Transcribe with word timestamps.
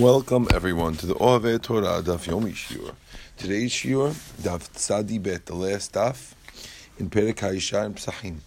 Welcome 0.00 0.46
everyone 0.52 0.94
to 0.96 1.06
the 1.06 1.14
Oave 1.14 1.62
Torah 1.62 2.02
Daf 2.02 2.26
Yomi 2.26 2.52
Shiur. 2.52 2.94
Today's 3.38 3.72
Shiur, 3.72 4.10
Daf 4.42 4.68
Tzadi 4.72 5.22
Bet, 5.22 5.46
the 5.46 5.54
last 5.54 5.94
Daf 5.94 6.34
in 6.98 7.08
Perek 7.08 7.36
Haisha 7.36 7.82
and 7.82 7.96
Psachim. 7.96 8.40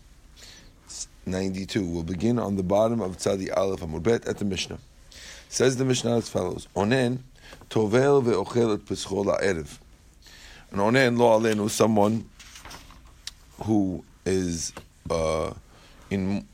92. 1.25 1.83
We'll 1.83 2.03
begin 2.03 2.37
on 2.37 2.55
the 2.55 2.61
bottom 2.61 3.01
of 3.01 3.17
Tzadi 3.17 3.49
Aleph 3.57 3.79
Amud 3.79 4.03
Bet 4.03 4.27
at 4.27 4.37
the 4.37 4.45
Mishnah. 4.45 4.77
Says 5.47 5.77
the 5.77 5.85
Mishnah 5.85 6.17
as 6.17 6.29
follows: 6.29 6.67
Onen 6.75 7.19
tovel 7.71 8.21
ve'ochel 8.21 8.75
et 8.75 8.85
peschol 8.85 9.25
ha'erev. 9.25 9.79
An 10.71 10.77
onen 10.77 11.17
lo 11.17 11.39
alenu, 11.39 11.67
someone 11.67 12.29
who 13.63 14.03
is 14.23 14.71
uh, 15.09 15.51
in 16.11 16.47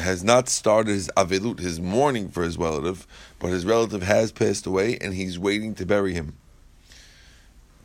has 0.00 0.24
not 0.24 0.48
started 0.48 0.92
his 0.92 1.10
avilut, 1.16 1.58
his 1.58 1.80
mourning 1.80 2.28
for 2.28 2.42
his 2.42 2.58
relative, 2.58 3.06
but 3.38 3.48
his 3.48 3.64
relative 3.64 4.02
has 4.02 4.32
passed 4.32 4.66
away 4.66 4.98
and 4.98 5.14
he's 5.14 5.38
waiting 5.38 5.74
to 5.74 5.86
bury 5.86 6.14
him. 6.14 6.34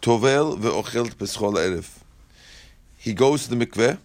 Tovel 0.01 0.57
ve'ochelt 0.57 1.15
peschol 1.15 1.53
erif. 1.53 1.99
He 2.97 3.13
goes 3.13 3.47
to 3.47 3.55
the 3.55 3.65
mikveh 3.65 3.97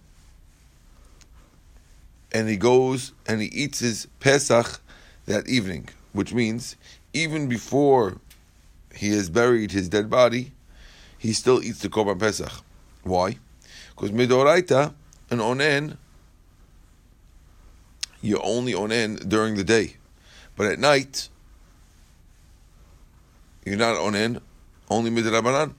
and 2.31 2.47
he 2.47 2.57
goes 2.57 3.13
and 3.27 3.41
he 3.41 3.47
eats 3.47 3.79
his 3.79 4.07
Pesach 4.19 4.79
that 5.25 5.47
evening, 5.47 5.89
which 6.13 6.33
means 6.33 6.75
even 7.13 7.47
before 7.47 8.17
he 8.95 9.09
has 9.09 9.29
buried 9.29 9.71
his 9.71 9.89
dead 9.89 10.09
body, 10.09 10.51
he 11.17 11.33
still 11.33 11.63
eats 11.63 11.79
the 11.79 11.89
Korban 11.89 12.19
Pesach. 12.19 12.51
Why? 13.03 13.37
Because 13.89 14.11
midoraita, 14.11 14.93
an 15.29 15.39
onen, 15.39 15.97
you 18.21 18.39
only 18.39 18.73
on 18.73 18.89
onen 18.89 19.27
during 19.27 19.55
the 19.55 19.63
day. 19.63 19.95
But 20.55 20.67
at 20.67 20.79
night, 20.79 21.29
you're 23.65 23.77
not 23.77 23.97
on 23.97 24.13
onen, 24.13 24.41
only 24.89 25.11
midrabanan. 25.11 25.73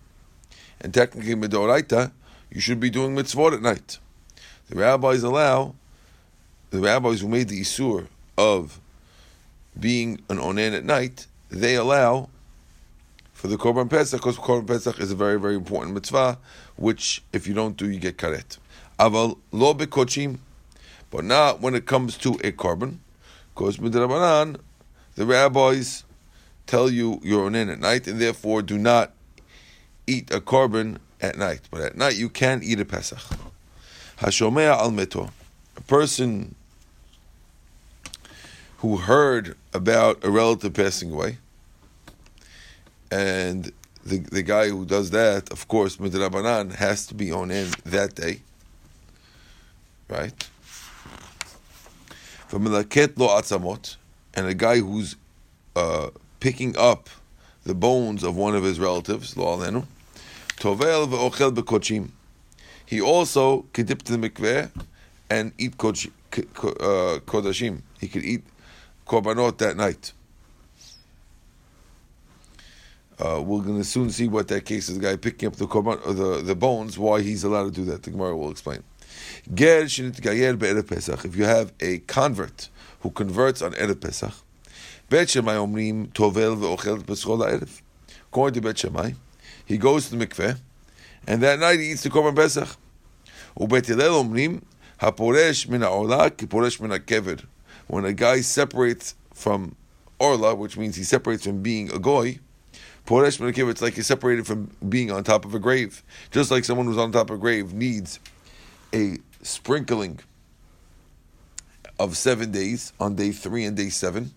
And 0.80 0.92
technically, 0.92 1.34
midoraita, 1.34 2.12
you 2.50 2.60
should 2.60 2.80
be 2.80 2.90
doing 2.90 3.14
mitzvot 3.14 3.54
at 3.54 3.62
night. 3.62 3.98
The 4.68 4.76
rabbis 4.76 5.22
allow, 5.22 5.74
the 6.70 6.80
rabbis 6.80 7.20
who 7.20 7.28
made 7.28 7.48
the 7.48 7.60
isur 7.60 8.08
of 8.36 8.80
being 9.78 10.20
an 10.28 10.38
onen 10.38 10.76
at 10.76 10.84
night, 10.84 11.26
they 11.50 11.76
allow 11.76 12.28
for 13.32 13.48
the 13.48 13.56
Korban 13.56 13.90
Pesach, 13.90 14.20
because 14.20 14.36
Korban 14.38 14.66
Pesach 14.66 15.00
is 15.00 15.10
a 15.10 15.16
very, 15.16 15.38
very 15.38 15.54
important 15.54 15.94
mitzvah, 15.94 16.38
which 16.76 17.22
if 17.32 17.46
you 17.46 17.54
don't 17.54 17.76
do, 17.76 17.90
you 17.90 17.98
get 17.98 18.16
karet. 18.16 18.58
Aval 18.98 19.38
lo 19.50 19.74
bekochim, 19.74 20.38
but 21.12 21.24
not 21.24 21.60
when 21.60 21.74
it 21.74 21.84
comes 21.84 22.16
to 22.16 22.30
a 22.42 22.50
korban, 22.50 22.96
because 23.54 23.76
midrabanan, 23.76 24.56
the 25.14 25.26
rabbis 25.26 26.04
tell 26.66 26.88
you 26.88 27.20
you're 27.22 27.50
onen 27.50 27.70
at 27.70 27.78
night, 27.78 28.08
and 28.08 28.18
therefore 28.18 28.62
do 28.62 28.78
not 28.78 29.12
eat 30.06 30.32
a 30.32 30.40
korban 30.40 30.96
at 31.20 31.36
night. 31.36 31.60
But 31.70 31.82
at 31.82 31.96
night 31.96 32.16
you 32.16 32.30
can 32.30 32.62
eat 32.64 32.80
a 32.80 32.86
Pesach. 32.86 33.20
Hashomea 34.16 34.74
al 34.74 34.90
meto, 34.90 35.30
a 35.76 35.82
person 35.82 36.54
who 38.78 38.96
heard 38.96 39.54
about 39.74 40.24
a 40.24 40.30
relative 40.30 40.72
passing 40.72 41.12
away, 41.12 41.36
and 43.10 43.70
the 44.02 44.18
the 44.18 44.42
guy 44.42 44.70
who 44.70 44.86
does 44.86 45.10
that, 45.10 45.52
of 45.52 45.68
course, 45.68 45.98
midrabanan 45.98 46.74
has 46.76 47.06
to 47.08 47.14
be 47.14 47.26
onen 47.26 47.70
that 47.82 48.14
day, 48.14 48.40
right? 50.08 50.48
V'melaket 52.52 53.18
lo 53.18 53.28
atzamot, 53.28 53.96
and 54.34 54.46
a 54.46 54.52
guy 54.52 54.78
who's 54.78 55.16
uh, 55.74 56.10
picking 56.38 56.76
up 56.76 57.08
the 57.64 57.74
bones 57.74 58.22
of 58.22 58.36
one 58.36 58.54
of 58.54 58.62
his 58.62 58.78
relatives, 58.78 59.38
lo 59.38 59.56
alenu, 59.56 59.86
tovel 60.58 61.08
ve'ochel 61.08 61.54
bekochim. 61.54 62.10
He 62.84 63.00
also 63.00 63.64
could 63.72 63.86
dip 63.86 64.02
to 64.02 64.16
the 64.18 64.28
mikveh 64.28 64.70
and 65.30 65.52
eat 65.56 65.72
uh, 65.80 65.96
kodashim. 67.24 67.80
He 67.98 68.08
could 68.08 68.22
eat 68.22 68.44
korbanot 69.06 69.56
that 69.56 69.78
night. 69.78 70.12
Uh, 73.18 73.40
we're 73.40 73.62
going 73.62 73.78
to 73.78 73.84
soon 73.84 74.10
see 74.10 74.28
what 74.28 74.48
that 74.48 74.66
case 74.66 74.90
is. 74.90 74.98
The 74.98 75.02
guy 75.02 75.16
picking 75.16 75.46
up 75.46 75.56
the 75.56 75.66
korban, 75.66 76.04
the 76.04 76.42
the 76.42 76.54
bones. 76.54 76.98
Why 76.98 77.22
he's 77.22 77.44
allowed 77.44 77.64
to 77.64 77.70
do 77.70 77.84
that? 77.86 78.02
The 78.02 78.10
Gemara 78.10 78.36
will 78.36 78.50
explain. 78.50 78.82
Ger 79.52 79.84
be'erev 79.84 80.88
Pesach. 80.88 81.24
If 81.24 81.36
you 81.36 81.44
have 81.44 81.72
a 81.80 81.98
convert 81.98 82.68
who 83.00 83.10
converts 83.10 83.62
on 83.62 83.72
erev 83.72 84.00
Pesach, 84.00 84.34
Bet 85.08 85.28
Shemai 85.28 85.56
omrim 85.56 86.08
tovel 86.12 86.56
ve'ochel 86.56 87.06
ha'erev. 87.06 87.82
According 88.30 88.62
to 88.62 88.68
Bet 88.68 88.76
Shemai, 88.76 89.14
he 89.64 89.76
goes 89.78 90.08
to 90.08 90.16
the 90.16 90.26
mikveh, 90.26 90.58
and 91.26 91.42
that 91.42 91.58
night 91.58 91.80
he 91.80 91.92
eats 91.92 92.02
the 92.02 92.10
korban 92.10 92.34
Pesach. 92.34 92.76
Omrim 93.58 94.62
haporesh 95.00 95.68
min 95.68 95.80
min 95.80 96.90
ha'kever. 96.90 97.44
When 97.88 98.04
a 98.04 98.12
guy 98.12 98.40
separates 98.40 99.14
from 99.34 99.76
orla, 100.18 100.54
which 100.54 100.76
means 100.78 100.96
he 100.96 101.04
separates 101.04 101.44
from 101.44 101.62
being 101.62 101.92
a 101.92 101.98
goy, 101.98 102.38
poresh 103.06 103.68
it's 103.70 103.82
like 103.82 103.94
he's 103.94 104.06
separated 104.06 104.46
from 104.46 104.70
being 104.88 105.10
on 105.10 105.24
top 105.24 105.44
of 105.44 105.54
a 105.54 105.58
grave. 105.58 106.02
Just 106.30 106.50
like 106.50 106.64
someone 106.64 106.86
who's 106.86 106.96
on 106.96 107.12
top 107.12 107.30
of 107.30 107.36
a 107.36 107.38
grave 107.38 107.74
needs 107.74 108.20
a 108.94 109.18
sprinkling 109.42 110.20
of 111.98 112.16
seven 112.16 112.50
days 112.50 112.92
on 112.98 113.14
day 113.16 113.32
three 113.32 113.64
and 113.64 113.76
day 113.76 113.88
seven, 113.88 114.32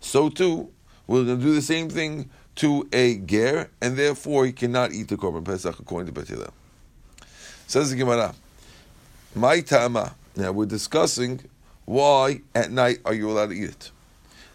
so 0.00 0.28
too 0.28 0.70
we're 1.06 1.24
going 1.24 1.38
to 1.38 1.44
do 1.44 1.54
the 1.54 1.62
same 1.62 1.88
thing 1.88 2.30
to 2.56 2.88
a 2.92 3.18
ger, 3.18 3.70
and 3.80 3.96
therefore 3.96 4.46
he 4.46 4.52
cannot 4.52 4.92
eat 4.92 5.08
the 5.08 5.16
korban 5.16 5.44
pesach 5.44 5.78
according 5.78 6.12
to 6.12 6.20
Bet. 6.20 6.50
Says 7.66 7.90
the 7.90 7.96
Gemara, 7.96 8.34
"My 9.34 9.60
tama." 9.60 10.14
Now 10.36 10.52
we're 10.52 10.66
discussing 10.66 11.40
why 11.84 12.42
at 12.54 12.70
night 12.70 13.00
are 13.04 13.14
you 13.14 13.30
allowed 13.30 13.50
to 13.50 13.56
eat 13.56 13.70
it. 13.70 13.90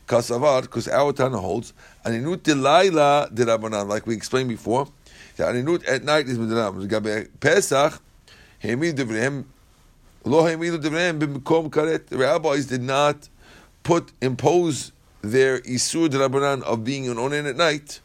Kasavar, 0.07 0.61
because 0.61 0.87
our 0.87 1.11
Tana 1.11 1.37
holds 1.37 1.73
aninut 2.05 2.37
delayla 2.37 3.33
derabanan, 3.33 3.87
like 3.87 4.05
we 4.05 4.15
explained 4.15 4.49
before. 4.49 4.87
The 5.35 5.43
aninut 5.43 5.87
at 5.87 6.03
night 6.03 6.27
is 6.27 6.37
midrabanan. 6.37 7.29
Pesach 7.39 8.01
the 12.09 12.17
rabbis 12.17 12.65
did 12.65 12.81
not 12.81 13.29
put 13.83 14.11
impose 14.21 14.91
their 15.21 15.59
isur 15.61 16.09
drabanan 16.09 16.63
of 16.63 16.83
being 16.83 17.07
an 17.07 17.17
onen 17.17 17.47
at 17.47 17.55
night 17.55 17.99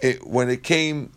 it, 0.00 0.26
when 0.26 0.50
it 0.50 0.62
came 0.64 1.12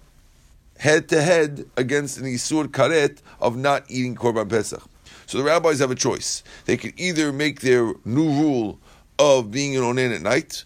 head 0.77 1.09
to 1.09 1.21
head 1.21 1.65
against 1.75 2.19
an 2.19 2.25
isur 2.25 2.67
karet 2.67 3.17
of 3.39 3.57
not 3.57 3.83
eating 3.89 4.15
korban 4.15 4.47
pesach. 4.49 4.83
So 5.25 5.37
the 5.39 5.43
rabbis 5.43 5.79
have 5.79 5.91
a 5.91 5.95
choice. 5.95 6.43
They 6.65 6.77
could 6.77 6.93
either 6.97 7.31
make 7.31 7.61
their 7.61 7.93
new 8.05 8.29
rule 8.29 8.79
of 9.17 9.49
being 9.49 9.75
an 9.75 9.83
onen 9.83 10.13
at 10.13 10.21
night, 10.21 10.65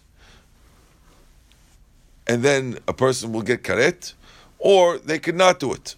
and 2.26 2.42
then 2.42 2.78
a 2.88 2.92
person 2.92 3.32
will 3.32 3.42
get 3.42 3.62
karet, 3.62 4.12
or 4.58 4.98
they 4.98 5.18
could 5.18 5.36
not 5.36 5.60
do 5.60 5.72
it 5.72 5.96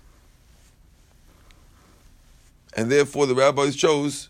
and 2.75 2.91
therefore 2.91 3.27
the 3.27 3.35
rabbis 3.35 3.77
chose 3.77 4.29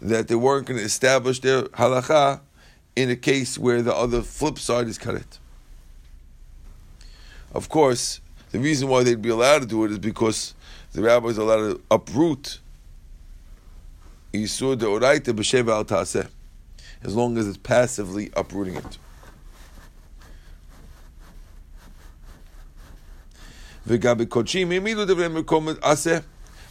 that 0.00 0.28
they 0.28 0.34
weren't 0.34 0.66
going 0.66 0.78
to 0.78 0.84
establish 0.84 1.40
their 1.40 1.62
halacha 1.62 2.40
in 2.94 3.10
a 3.10 3.16
case 3.16 3.58
where 3.58 3.82
the 3.82 3.94
other 3.94 4.22
flip 4.22 4.58
side 4.58 4.88
is 4.88 4.98
karet. 4.98 5.38
Of 7.52 7.68
course, 7.68 8.20
the 8.50 8.58
reason 8.58 8.88
why 8.88 9.02
they'd 9.02 9.22
be 9.22 9.30
allowed 9.30 9.60
to 9.60 9.66
do 9.66 9.84
it 9.84 9.90
is 9.90 9.98
because 9.98 10.54
the 10.92 11.02
rabbis 11.02 11.38
are 11.38 11.42
allowed 11.42 11.74
to 11.74 11.80
uproot 11.90 12.58
isur 14.32 14.76
deoraita 14.76 15.34
b'sheva 15.34 15.70
al 15.70 15.84
ta'aseh, 15.84 16.28
as 17.02 17.14
long 17.14 17.38
as 17.38 17.46
it's 17.48 17.56
passively 17.56 18.30
uprooting 18.36 18.76
it. 18.76 18.98
V'gabi 23.86 24.26
kochim 24.26 24.68
imilu 24.68 25.06
devre 25.06 25.42
mekom 25.42 25.74
aseh 25.76 26.22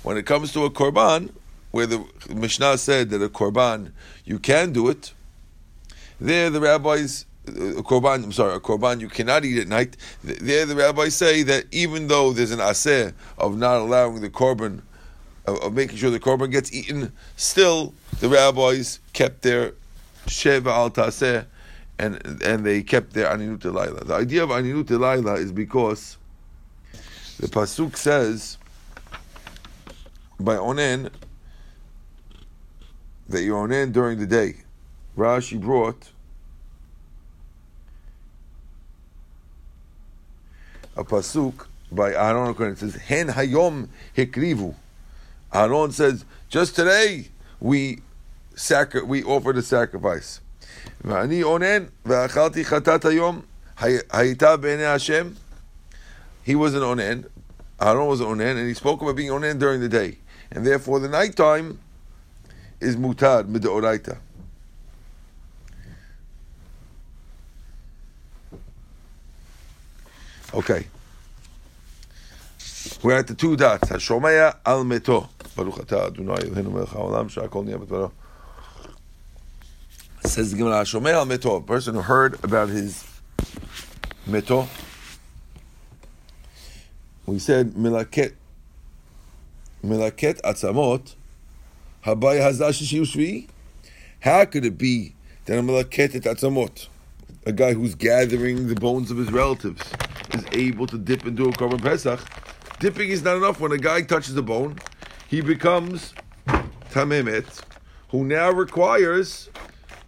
when 0.03 0.17
it 0.17 0.25
comes 0.25 0.53
to 0.53 0.65
a 0.65 0.69
korban, 0.69 1.31
where 1.71 1.85
the 1.85 2.03
Mishnah 2.29 2.77
said 2.77 3.09
that 3.09 3.21
a 3.21 3.29
korban 3.29 3.91
you 4.25 4.39
can 4.39 4.71
do 4.71 4.89
it, 4.89 5.13
there 6.19 6.49
the 6.49 6.59
rabbis 6.59 7.25
a 7.47 7.83
korban, 7.83 8.23
I'm 8.23 8.31
sorry, 8.31 8.55
a 8.55 8.59
korban 8.59 8.99
you 8.99 9.07
cannot 9.07 9.45
eat 9.45 9.57
at 9.57 9.67
night. 9.67 9.95
There, 10.23 10.65
the 10.65 10.75
rabbis 10.75 11.15
say 11.15 11.43
that 11.43 11.65
even 11.71 12.07
though 12.07 12.33
there's 12.33 12.51
an 12.51 12.59
aseh 12.59 13.13
of 13.37 13.57
not 13.57 13.77
allowing 13.77 14.21
the 14.21 14.29
korban, 14.29 14.81
of, 15.45 15.57
of, 15.63 15.73
making 15.73 15.97
sure 15.97 16.11
the 16.11 16.19
korban 16.19 16.51
gets 16.51 16.73
eaten, 16.73 17.13
still 17.35 17.93
the 18.19 18.29
rabbis 18.29 18.99
kept 19.13 19.43
their 19.43 19.73
sheva 20.25 20.67
al 20.67 20.91
taseh, 20.91 21.45
and 21.97 22.41
and 22.43 22.65
they 22.65 22.83
kept 22.83 23.13
their 23.13 23.27
aninut 23.27 23.63
laila. 23.63 24.03
The 24.03 24.13
idea 24.13 24.43
of 24.43 24.49
aninut 24.49 24.89
laila 24.89 25.35
is 25.35 25.51
because 25.51 26.17
the 27.39 27.47
pasuk 27.47 27.95
says 27.95 28.56
by 30.38 30.56
onen 30.56 31.10
that 33.28 33.42
you 33.42 33.54
onen 33.54 33.92
during 33.92 34.18
the 34.18 34.26
day. 34.26 34.56
Rashi 35.16 35.58
brought 35.58 36.10
a 40.96 41.04
pasuk 41.04 41.66
by 41.90 42.12
Aaron 42.12 42.54
Cohen. 42.54 42.72
It 42.72 42.78
says, 42.78 42.96
"Hen 42.96 43.28
hayom 43.28 43.88
hikrivu." 44.16 44.74
Aaron 45.52 45.90
says, 45.90 46.24
"Just 46.50 46.74
today 46.74 47.30
we 47.60 48.02
sacri- 48.54 49.02
we 49.02 49.22
offered 49.22 49.56
a 49.56 49.62
sacrifice." 49.62 50.40
ואני 51.04 51.42
אונן 51.42 51.84
ואכלתי 52.04 52.64
חטאת 52.64 53.04
היום, 53.04 53.40
הייתה 54.10 54.56
בעיני 54.56 54.86
השם. 54.86 55.28
He 56.46 56.54
was 56.56 56.74
an 56.74 56.82
onen, 56.82 57.24
Aaron 57.78 58.08
was 58.08 58.20
an 58.20 58.26
onen, 58.26 58.56
and 58.56 58.68
he 58.68 58.74
spoke 58.74 59.00
about 59.00 59.16
being 59.16 59.30
onen 59.30 59.58
during 59.58 59.80
the 59.80 59.88
day. 59.88 60.18
And 60.51 60.65
therefore 60.65 60.99
the 60.99 61.09
nighttime 61.09 61.79
is 62.79 62.95
mutad, 62.95 63.51
midoraita. 63.51 64.17
Okay. 70.53 70.87
We're 73.03 73.17
at 73.17 73.27
the 73.27 73.35
two 73.35 73.55
dots. 73.55 73.89
Hashomaya 73.89 74.57
al 74.65 74.83
meto. 74.83 75.29
Baruch 75.55 75.75
atah 75.75 76.07
Adonai 76.07 76.37
Eloheinu 76.37 76.71
melech 76.71 76.89
haolam. 76.89 78.11
Says 80.21 80.51
the 80.51 80.57
Gemara, 80.57 80.81
Hashomaya 80.81 81.13
al 81.13 81.25
meto. 81.25 81.57
A 81.57 81.61
person 81.61 81.95
who 81.95 82.01
heard 82.01 82.43
about 82.43 82.69
his 82.69 83.05
meto. 84.27 84.67
We 87.25 87.39
said 87.39 87.71
milaket 87.71 88.33
milaket 89.83 90.41
atzamot 90.41 91.15
habay 92.05 92.39
hazash 92.39 92.81
shvi. 92.81 93.47
How 94.19 94.45
could 94.45 94.65
it 94.65 94.77
be 94.77 95.15
that 95.45 95.57
a 95.59 95.61
milaket 95.61 96.21
atzamot, 96.21 96.87
a 97.45 97.51
guy 97.51 97.73
who's 97.73 97.95
gathering 97.95 98.67
the 98.67 98.75
bones 98.75 99.11
of 99.11 99.17
his 99.17 99.31
relatives, 99.31 99.81
is 100.33 100.45
able 100.51 100.87
to 100.87 100.97
dip 100.97 101.25
into 101.25 101.45
a 101.45 101.51
korban 101.51 101.81
pesach? 101.81 102.19
Dipping 102.79 103.09
is 103.09 103.23
not 103.23 103.37
enough. 103.37 103.59
When 103.59 103.71
a 103.71 103.77
guy 103.77 104.01
touches 104.01 104.35
the 104.35 104.43
bone, 104.43 104.77
he 105.27 105.41
becomes 105.41 106.13
tamemet, 106.91 107.63
who 108.09 108.23
now 108.23 108.51
requires 108.51 109.49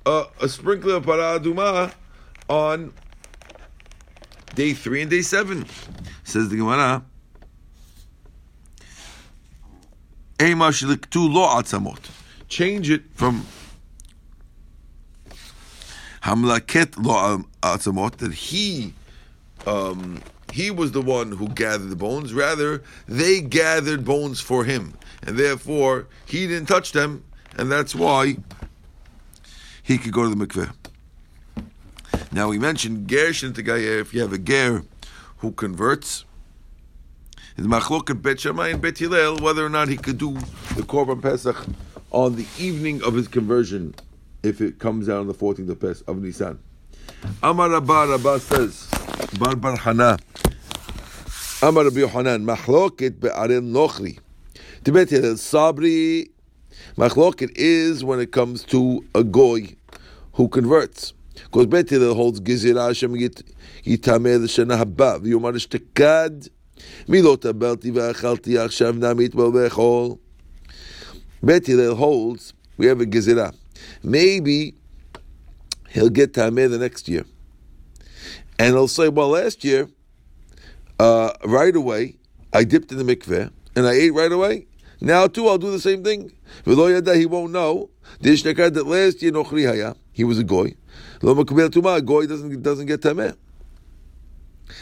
a, 0.06 0.26
a 0.42 0.48
sprinkler 0.48 0.96
of 0.96 1.06
para 1.06 1.40
aduma 1.40 1.94
on 2.48 2.94
day 4.56 4.74
three 4.74 5.02
and 5.02 5.10
day 5.10 5.22
seven. 5.22 5.66
Says 6.24 6.50
the 6.50 6.58
Gemara. 6.58 7.04
Change 12.48 12.90
it 12.90 13.04
from 13.14 13.46
Hamlaket 16.24 16.96
lo 16.98 17.44
atzamot 17.62 18.18
that 18.18 18.34
he 18.34 18.94
um, 19.68 20.22
he 20.52 20.72
was 20.72 20.94
the 20.94 21.02
one 21.02 21.34
who 21.34 21.48
gathered 21.50 21.90
the 21.90 21.96
bones. 21.96 22.34
Rather, 22.34 22.82
they 23.08 23.42
gathered 23.42 24.06
bones 24.06 24.40
for 24.40 24.64
him, 24.64 24.94
and 25.24 25.38
therefore 25.38 26.08
he 26.26 26.48
didn't 26.48 26.68
touch 26.68 26.94
them, 26.94 27.24
and 27.58 27.72
that's 27.72 27.94
why 27.94 28.38
he 29.84 29.98
could 29.98 30.14
go 30.14 30.24
to 30.24 30.34
the 30.34 30.48
mikveh. 30.48 30.72
Now 32.32 32.48
we 32.50 32.60
mentioned 32.60 33.08
ger 33.08 33.32
gayer. 33.32 34.00
If 34.00 34.14
you 34.14 34.22
have 34.22 34.34
a 34.34 34.38
ger 34.38 34.84
who 35.38 35.52
converts, 35.52 36.26
is 37.60 37.68
machloket 37.68 38.22
bet 38.22 38.40
Shammai 38.40 38.70
and 38.70 38.82
bet 38.82 38.98
Hillel 38.98 39.38
whether 39.40 39.66
or 39.66 39.70
not 39.70 39.90
he 39.90 39.98
could 39.98 40.18
do 40.18 40.32
the 40.76 40.84
korban 40.84 41.22
pesach 41.22 41.58
on 42.12 42.36
the 42.38 42.46
evening 42.58 43.04
of 43.04 43.14
his 43.14 43.28
conversion, 43.28 43.94
if 44.44 44.62
it 44.62 44.80
comes 44.80 45.10
out 45.10 45.20
on 45.20 45.28
the 45.28 45.34
14th 45.34 45.70
of 45.70 45.80
Pesach 45.80 46.08
of 46.08 46.22
Nisan. 46.22 46.58
Amar 47.44 47.70
Rabba 47.70 48.08
Rabba 48.12 48.40
says, 48.40 48.90
Bar 49.38 49.58
Bar 49.58 49.76
Hana, 49.76 50.18
Amar 51.62 51.84
Rabbi 51.84 52.00
Yohanan, 52.00 52.46
machloket 52.46 53.20
be'arel 53.20 53.62
nochri. 53.62 54.20
Tibet 54.86 55.10
Hillel 55.10 55.34
sabri. 55.34 56.30
Machloket 56.96 57.52
is 57.56 58.06
when 58.06 58.22
it 58.22 58.32
comes 58.32 58.64
to 58.64 59.06
a 59.14 59.24
goy 59.24 59.76
who 60.34 60.48
converts. 60.48 61.14
Because 61.34 61.66
Bet 61.66 61.90
Hillel 61.90 62.16
holds 62.16 62.40
gizira 62.40 62.88
Hashem 62.88 63.14
yitameh 63.14 64.42
l'shana 64.44 64.78
haba 64.78 65.20
v'yomar 65.20 65.54
ishtekad 65.56 66.50
milot 67.08 67.42
abelti 67.42 67.92
v'achalti 67.92 68.54
achshav 68.56 68.98
namit 68.98 69.32
b'echol. 69.52 70.20
Bet 71.42 71.66
Hillel 71.66 71.96
holds 71.96 72.54
we 72.78 72.86
have 72.88 73.02
a 73.02 73.06
gizira. 73.06 73.54
Maybe 74.04 74.76
he'll 75.90 76.10
get 76.10 76.34
tameh 76.34 76.70
the 76.70 76.78
next 76.78 77.08
year, 77.08 77.26
and 78.58 78.74
he'll 78.74 78.88
say, 78.88 79.10
"Well, 79.10 79.30
last 79.30 79.64
year, 79.64 79.90
uh, 81.00 81.32
right 81.46 81.76
away, 81.76 82.18
I 82.54 82.64
dipped 82.64 82.92
in 82.92 82.98
the 82.98 83.04
mikveh 83.04 83.52
and 83.76 83.88
I 83.88 83.94
ate 83.94 84.14
right 84.14 84.32
away. 84.32 84.68
Now 85.02 85.28
too, 85.28 85.48
I'll 85.48 85.58
do 85.58 85.72
the 85.72 85.80
same 85.80 86.04
thing." 86.04 86.32
He 86.66 87.26
won't 87.26 87.52
know. 87.52 87.90
That 88.22 88.84
last 88.86 89.22
year, 89.22 89.32
nochri 89.32 89.68
haya, 89.68 89.96
he 90.12 90.24
was 90.24 90.40
a 90.40 90.44
goy. 90.44 90.76
Lo 91.22 91.36
goy 91.36 92.26
doesn't 92.26 92.64
doesn't 92.64 92.86
get 92.86 93.02
tameh. 93.02 93.06
Achshav 93.08 93.38
you 93.38 93.38
say 93.38 93.38
lo 93.38 93.38
makabel 93.38 93.38
tuma. 93.38 93.38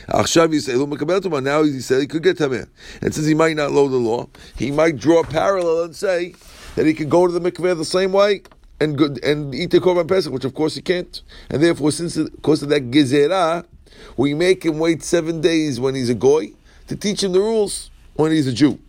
Now 0.07 0.23
he 0.23 0.59
said 0.59 2.01
he 2.01 2.07
could 2.07 2.23
get 2.23 2.37
tameh, 2.37 2.67
and 3.01 3.13
since 3.13 3.25
he 3.25 3.33
might 3.33 3.55
not 3.55 3.71
know 3.71 3.87
the 3.87 3.97
law, 3.97 4.27
he 4.55 4.71
might 4.71 4.97
draw 4.97 5.21
a 5.21 5.23
parallel 5.23 5.83
and 5.83 5.95
say 5.95 6.33
that 6.75 6.85
he 6.85 6.93
could 6.93 7.09
go 7.09 7.27
to 7.27 7.33
the 7.33 7.39
mikveh 7.39 7.77
the 7.77 7.85
same 7.85 8.11
way 8.11 8.41
and 8.79 8.97
good 8.97 9.23
and 9.23 9.53
eat 9.55 9.71
the 9.71 9.79
korban 9.79 10.07
pesach, 10.07 10.31
which 10.31 10.45
of 10.45 10.53
course 10.53 10.75
he 10.75 10.81
can't. 10.81 11.21
And 11.49 11.63
therefore, 11.63 11.91
since 11.91 12.17
because 12.17 12.63
of 12.63 12.69
that 12.69 12.91
gezerah, 12.91 13.65
we 14.15 14.33
make 14.33 14.63
him 14.63 14.79
wait 14.79 15.03
seven 15.03 15.41
days 15.41 15.79
when 15.79 15.95
he's 15.95 16.09
a 16.09 16.15
goy 16.15 16.51
to 16.87 16.95
teach 16.95 17.23
him 17.23 17.31
the 17.31 17.39
rules 17.39 17.89
when 18.15 18.31
he's 18.31 18.47
a 18.47 18.53
Jew, 18.53 18.79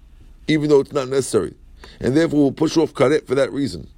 even 0.46 0.68
though 0.68 0.80
it's 0.80 0.92
not 0.92 1.08
necessary. 1.08 1.54
And 2.00 2.16
therefore, 2.16 2.40
we'll 2.40 2.52
push 2.52 2.76
off 2.76 2.92
karet 2.92 3.26
for 3.26 3.34
that 3.34 3.52
reason. 3.52 3.88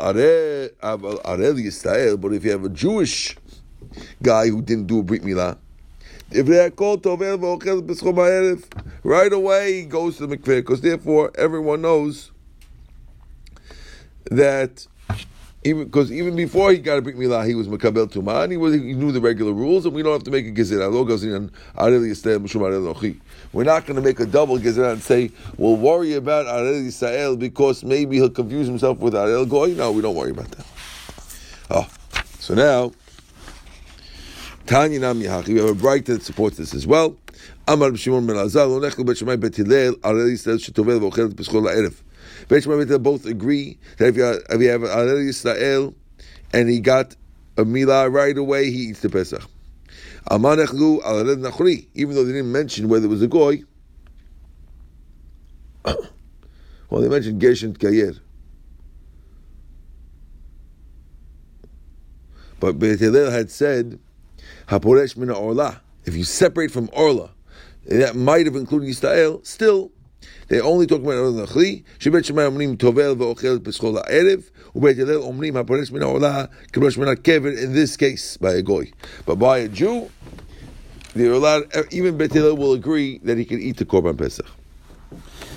if 2.32 2.44
you 2.44 2.50
have 2.50 2.64
a 2.64 2.68
Jewish 2.70 3.36
guy 4.20 4.48
who 4.48 4.60
didn't 4.60 4.88
do 4.88 4.98
a 4.98 5.02
brit 5.04 5.22
milah, 5.22 5.56
if 6.32 6.46
they 6.46 6.58
are 6.58 6.70
called 6.70 7.06
right 9.04 9.32
away 9.32 9.74
he 9.74 9.84
goes 9.84 10.16
to 10.16 10.26
the 10.26 10.36
mikveh, 10.36 10.56
because 10.56 10.80
therefore 10.80 11.30
everyone 11.36 11.82
knows 11.82 12.32
that 14.28 14.88
even 15.64 15.84
because 15.84 16.12
even 16.12 16.36
before 16.36 16.70
he 16.72 16.78
got 16.78 16.98
a 16.98 17.02
brit 17.02 17.16
milah, 17.16 17.46
he 17.46 17.54
was 17.54 17.66
makabel 17.68 18.06
tuma, 18.06 18.42
and 18.42 18.52
he 18.52 18.58
was 18.58 18.74
he 18.74 18.92
knew 18.92 19.10
the 19.10 19.20
regular 19.20 19.52
rules, 19.52 19.86
and 19.86 19.94
we 19.94 20.02
don't 20.02 20.12
have 20.12 20.24
to 20.24 20.30
make 20.30 20.46
a 20.46 20.50
gezerah. 20.50 20.90
We're 23.52 23.64
not 23.64 23.86
going 23.86 23.96
to 23.96 24.02
make 24.02 24.20
a 24.20 24.26
double 24.26 24.58
gezerah 24.58 24.92
and 24.92 25.02
say 25.02 25.30
we'll 25.56 25.76
worry 25.76 26.12
about 26.14 26.44
arel 26.46 26.84
Yisrael 26.84 27.38
because 27.38 27.82
maybe 27.82 28.16
he'll 28.16 28.28
confuse 28.28 28.66
himself 28.66 28.98
with 28.98 29.14
arel 29.14 29.48
goy. 29.48 29.68
No, 29.72 29.90
we 29.90 30.02
don't 30.02 30.14
worry 30.14 30.32
about 30.32 30.50
that. 30.50 30.66
Oh, 31.70 31.88
so 32.38 32.54
now. 32.54 32.92
Tanya 34.66 34.98
Nam 34.98 35.20
Yahachi. 35.20 35.48
We 35.48 35.60
have 35.60 35.68
a 35.68 35.74
bright 35.74 36.06
that 36.06 36.22
supports 36.22 36.56
this 36.56 36.74
as 36.74 36.86
well. 36.86 37.16
Amar 37.68 37.90
Arel 37.90 37.98
Yisrael 40.00 40.58
Shetovel. 40.58 42.04
Bet 42.48 42.62
Shemai 42.62 43.02
both 43.02 43.26
agree 43.26 43.78
that 43.98 44.08
if 44.08 44.16
you 44.16 44.22
have, 44.22 44.42
if 44.50 44.60
you 44.60 44.68
have 44.68 44.82
Arel 44.82 45.26
Yisrael 45.26 45.94
and 46.52 46.68
he 46.68 46.80
got 46.80 47.16
a 47.56 47.64
milah 47.64 48.12
right 48.12 48.36
away, 48.36 48.70
he 48.70 48.88
eats 48.88 49.00
the 49.00 49.08
Pesach. 49.08 49.42
Amar 50.28 50.56
Nechlu 50.56 51.02
Arel 51.02 51.36
Nachri, 51.36 51.86
even 51.94 52.14
though 52.14 52.24
they 52.24 52.32
didn't 52.32 52.52
mention 52.52 52.88
whether 52.88 53.06
it 53.06 53.08
was 53.08 53.22
a 53.22 53.28
goy. 53.28 53.62
well, 55.84 57.00
they 57.00 57.08
mentioned 57.08 57.40
Gershon 57.40 57.72
Gayer. 57.72 58.14
But 62.60 62.78
Bet 62.78 62.98
Hillel 62.98 63.30
had 63.30 63.50
said, 63.50 63.98
Haporesh 64.68 65.16
mina 65.16 65.34
orla. 65.34 65.82
If 66.06 66.16
you 66.16 66.24
separate 66.24 66.70
from 66.70 66.88
orla, 66.92 67.30
that 67.86 68.16
might 68.16 68.46
have 68.46 68.56
included 68.56 68.88
Yisrael. 68.88 69.44
Still, 69.46 69.90
they 70.48 70.60
only 70.60 70.86
talk 70.86 71.00
about 71.00 71.14
orla 71.14 71.46
nachli. 71.46 71.84
Shebet 71.98 72.30
shemay 72.30 72.50
omrim 72.50 72.76
tovel 72.76 73.16
ve'ochel 73.16 73.58
b'schol 73.58 73.94
ha'erev. 73.94 74.50
Ubet 74.74 74.96
Hillel 74.96 75.22
omrim 75.22 75.52
haporesh 75.52 75.90
mina 75.90 76.08
orla 76.08 76.50
kibrosh 76.72 76.98
mina 76.98 77.16
kever. 77.16 77.56
In 77.56 77.72
this 77.72 77.96
case, 77.96 78.36
by 78.36 78.52
a 78.52 78.62
goy, 78.62 78.90
but 79.26 79.36
by 79.36 79.58
a 79.58 79.68
Jew, 79.68 80.10
they're 81.14 81.32
allowed. 81.32 81.72
Even 81.92 82.16
Bet 82.16 82.32
will 82.34 82.72
agree 82.72 83.18
that 83.18 83.38
he 83.38 83.44
can 83.44 83.60
eat 83.60 83.76
the 83.76 83.84
korban 83.84 84.18
pesach. 84.18 84.46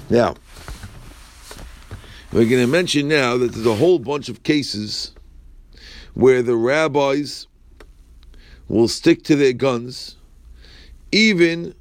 Now, 0.10 0.36
we're 2.32 2.46
going 2.46 2.62
to 2.62 2.68
mention 2.68 3.08
now 3.08 3.38
that 3.38 3.54
there's 3.54 3.66
a 3.66 3.76
whole 3.76 4.00
bunch 4.00 4.30
of 4.30 4.44
cases 4.44 5.14
where 6.14 6.42
the 6.42 6.56
rabbis 6.56 7.48
will 8.68 8.88
stick 8.88 9.24
to 9.24 9.36
their 9.36 9.54
guns, 9.54 10.16
even 11.12 11.74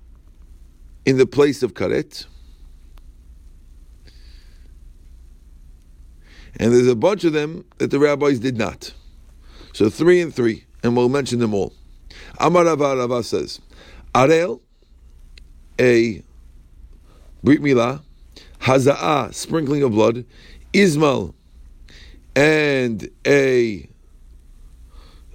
in 1.04 1.18
the 1.18 1.26
place 1.26 1.62
of 1.62 1.74
karet. 1.74 2.26
And 6.58 6.72
there's 6.72 6.86
a 6.86 6.96
bunch 6.96 7.24
of 7.24 7.32
them 7.32 7.64
that 7.78 7.90
the 7.90 7.98
rabbis 7.98 8.38
did 8.38 8.56
not. 8.56 8.92
So 9.72 9.90
three 9.90 10.20
and 10.20 10.34
three, 10.34 10.64
and 10.82 10.96
we'll 10.96 11.08
mention 11.08 11.38
them 11.38 11.52
all. 11.52 11.72
Amar 12.38 12.64
Rava 12.64 13.22
says, 13.22 13.60
Arel, 14.14 14.60
a 15.78 16.22
Brit 17.42 17.60
Milah, 17.60 18.00
Haza'ah, 18.60 19.34
sprinkling 19.34 19.82
of 19.82 19.92
blood, 19.92 20.24
izmel, 20.72 21.34
and 22.34 23.08
a, 23.26 23.88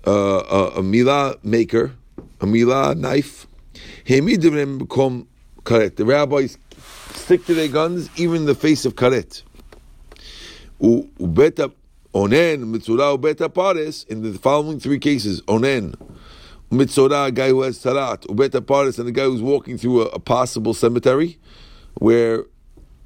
uh, 0.05 0.11
a, 0.11 0.67
a 0.77 0.81
Milah 0.81 1.43
maker, 1.43 1.93
a 2.39 2.45
Milah 2.45 2.97
knife, 2.97 3.47
become 4.05 5.27
karet. 5.63 5.95
The 5.95 6.05
rabbis 6.05 6.57
stick 7.13 7.45
to 7.45 7.53
their 7.53 7.67
guns 7.67 8.09
even 8.17 8.37
in 8.37 8.45
the 8.45 8.55
face 8.55 8.85
of 8.85 8.95
karet. 8.95 9.43
Ubeta 10.81 11.71
onen 12.13 12.65
mitzura 12.65 13.15
ubeta 13.17 13.53
pares 13.53 14.03
in 14.09 14.23
the 14.23 14.37
following 14.39 14.79
three 14.79 14.99
cases 14.99 15.41
onen 15.43 15.95
mitzora 16.71 17.27
a 17.27 17.31
guy 17.31 17.49
who 17.49 17.61
has 17.61 17.77
sarat 17.77 18.25
ubeta 18.27 18.65
pares 18.65 18.97
and 18.97 19.07
the 19.07 19.11
guy 19.11 19.23
who's 19.23 19.41
walking 19.41 19.77
through 19.77 20.01
a, 20.01 20.05
a 20.05 20.19
possible 20.19 20.73
cemetery 20.73 21.37
where 21.99 22.45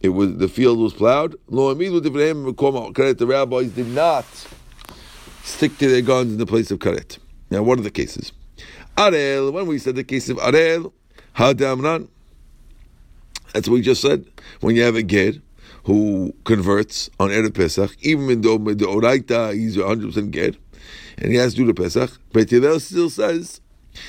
it 0.02 0.10
was 0.10 0.38
the 0.38 0.48
field 0.48 0.78
was 0.78 0.94
plowed. 0.94 1.36
Lo 1.48 1.74
The 1.74 3.26
rabbis 3.28 3.72
did 3.72 3.88
not 3.88 4.26
stick 5.44 5.78
to 5.80 5.90
their 5.90 6.02
guns 6.02 6.32
in 6.32 6.38
the 6.38 6.46
place 6.46 6.72
of 6.72 6.80
karet. 6.80 7.18
Now, 7.50 7.64
what 7.64 7.80
are 7.80 7.84
the 7.84 7.92
cases? 7.92 8.32
Arel, 8.98 9.52
when 9.52 9.68
we 9.68 9.80
said 9.80 9.96
the 9.96 10.04
case 10.04 10.30
of 10.30 10.38
Arel, 10.38 10.94
Hadamran, 11.36 12.08
that's 13.54 13.68
what 13.68 13.76
we 13.76 13.82
just 13.82 14.02
said. 14.02 14.26
When 14.62 14.76
you 14.76 14.84
have 14.84 14.96
a 14.96 15.04
ger 15.04 15.34
who 15.86 16.34
converts 16.44 17.10
on 17.20 17.30
Erev 17.30 17.54
Pesach, 17.54 17.96
even 18.02 18.42
though 18.42 18.58
he's 18.58 19.78
100% 19.78 20.32
ger, 20.32 20.52
and 21.18 21.32
he 21.32 21.38
has 21.38 21.54
to 21.54 21.60
do 21.60 21.68
the 21.68 21.74
Pesach, 21.74 22.12
but 22.34 22.50
Hillel 22.50 22.80
still 22.80 23.10
says 23.10 23.62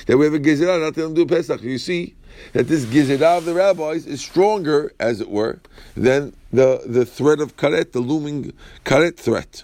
that 0.07 0.17
we 0.17 0.25
have 0.25 0.33
a 0.33 0.39
gezerah 0.39 0.81
not 0.81 0.95
to 0.95 1.13
do 1.13 1.25
Pesach. 1.25 1.61
You 1.61 1.77
see 1.77 2.15
that 2.53 2.67
this 2.67 2.85
gezerah 2.85 3.37
of 3.37 3.45
the 3.45 3.53
rabbis 3.53 4.05
is 4.05 4.21
stronger, 4.21 4.91
as 4.99 5.21
it 5.21 5.29
were, 5.29 5.59
than 5.95 6.35
the, 6.51 6.81
the 6.85 7.05
threat 7.05 7.39
of 7.39 7.55
karet, 7.57 7.91
the 7.91 7.99
looming 7.99 8.53
karet 8.83 9.17
threat. 9.17 9.63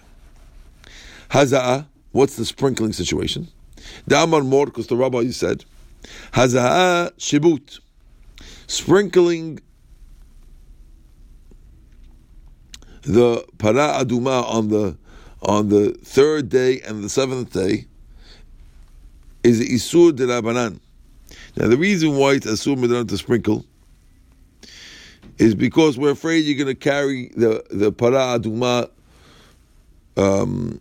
Haza'ah, 1.31 1.87
what's 2.11 2.35
the 2.35 2.45
sprinkling 2.45 2.93
situation? 2.93 3.47
Damar 4.07 4.43
Mor, 4.43 4.67
because 4.67 4.87
the 4.87 4.95
rabbi 4.95 5.27
said, 5.31 5.65
Haza'ah 6.33 7.13
Shibut, 7.13 7.79
sprinkling 8.67 9.59
the 13.03 13.45
para 13.57 13.99
aduma 13.99 14.43
on 14.45 14.69
the 14.69 14.97
on 15.41 15.69
the 15.69 15.91
third 16.03 16.49
day 16.49 16.81
and 16.81 17.03
the 17.03 17.09
seventh 17.09 17.51
day 17.51 17.85
is 19.43 19.59
isur 19.59 20.15
de 20.15 20.25
rabanan. 20.25 20.79
Now 21.57 21.67
the 21.67 21.77
reason 21.77 22.15
why 22.15 22.33
it's 22.33 22.45
asur 22.47 22.77
medan 22.77 23.07
to 23.07 23.17
sprinkle 23.17 23.65
is 25.37 25.55
because 25.55 25.97
we're 25.97 26.11
afraid 26.11 26.45
you're 26.45 26.57
going 26.57 26.67
to 26.67 26.75
carry 26.75 27.29
the 27.35 27.63
the 27.69 27.91
para 27.91 28.39
aduma 28.39 28.89
um, 30.15 30.79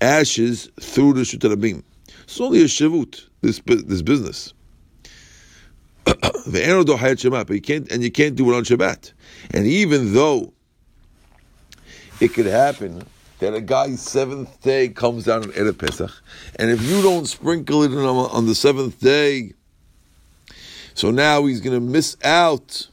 ashes 0.00 0.68
through 0.80 1.14
the 1.14 1.22
shutarabim. 1.22 1.82
It's 2.24 2.40
only 2.40 2.60
a 2.60 2.64
shivut, 2.64 3.26
this 3.40 3.60
this 3.66 4.02
business. 4.02 4.52
The 6.46 7.44
but 7.46 7.54
you 7.54 7.60
can't 7.60 7.90
and 7.92 8.02
you 8.02 8.10
can't 8.10 8.34
do 8.34 8.50
it 8.50 8.56
on 8.56 8.64
Shabbat. 8.64 9.12
And 9.52 9.66
even 9.66 10.14
though 10.14 10.52
it 12.20 12.34
could 12.34 12.46
happen 12.46 13.04
that 13.38 13.54
a 13.54 13.60
guy's 13.60 14.00
seventh 14.00 14.60
day 14.62 14.88
comes 14.88 15.24
down 15.24 15.42
on 15.42 15.50
Erev 15.52 15.78
Pesach, 15.78 16.10
and 16.56 16.70
if 16.70 16.82
you 16.82 17.02
don't 17.02 17.26
sprinkle 17.26 17.82
it 17.82 17.92
on, 17.92 18.46
the 18.46 18.54
seventh 18.54 19.00
day, 19.00 19.54
so 20.94 21.10
now 21.10 21.46
he's 21.46 21.60
going 21.60 21.74
to 21.74 21.80
miss 21.80 22.16
out 22.22 22.88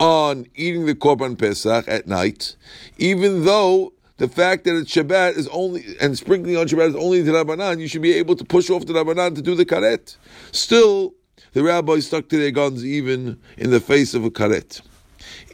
on 0.00 0.46
eating 0.56 0.86
the 0.86 0.94
Korban 0.94 1.38
Pesach 1.38 1.86
at 1.86 2.08
night, 2.08 2.56
even 2.98 3.44
though 3.44 3.92
the 4.16 4.28
fact 4.28 4.64
that 4.64 4.76
it's 4.76 4.92
Shabbat 4.92 5.36
is 5.36 5.46
only 5.48 5.84
and 6.00 6.18
sprinkling 6.18 6.56
on 6.56 6.66
Shabbat 6.66 6.90
is 6.90 6.96
only 6.96 7.22
the 7.22 7.32
Rabbanan, 7.32 7.78
you 7.78 7.86
should 7.86 8.02
be 8.02 8.14
able 8.14 8.34
to 8.36 8.44
push 8.44 8.70
off 8.70 8.86
the 8.86 8.92
Rabbanan 8.92 9.34
to 9.36 9.42
do 9.42 9.54
the 9.54 9.64
karet. 9.64 10.16
Still, 10.52 11.14
the 11.52 11.62
rabbis 11.62 12.06
stuck 12.06 12.28
to 12.28 12.38
their 12.38 12.50
guns 12.50 12.84
even 12.84 13.40
in 13.56 13.70
the 13.70 13.80
face 13.80 14.14
of 14.14 14.24
a 14.24 14.30
karet. 14.30 14.82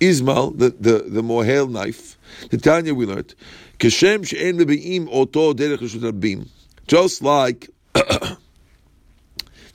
izmel, 0.01 0.59
the 0.59 0.71
the 0.71 1.05
the 1.09 1.23
mohel 1.23 1.71
knife, 1.71 2.16
the 2.51 2.59
Tanya 2.59 2.95
we 2.95 3.07
learned, 3.07 3.35
she'en 3.81 5.09
oto 5.11 5.55
derech 5.55 6.49
Just 6.87 7.23
like 7.23 7.71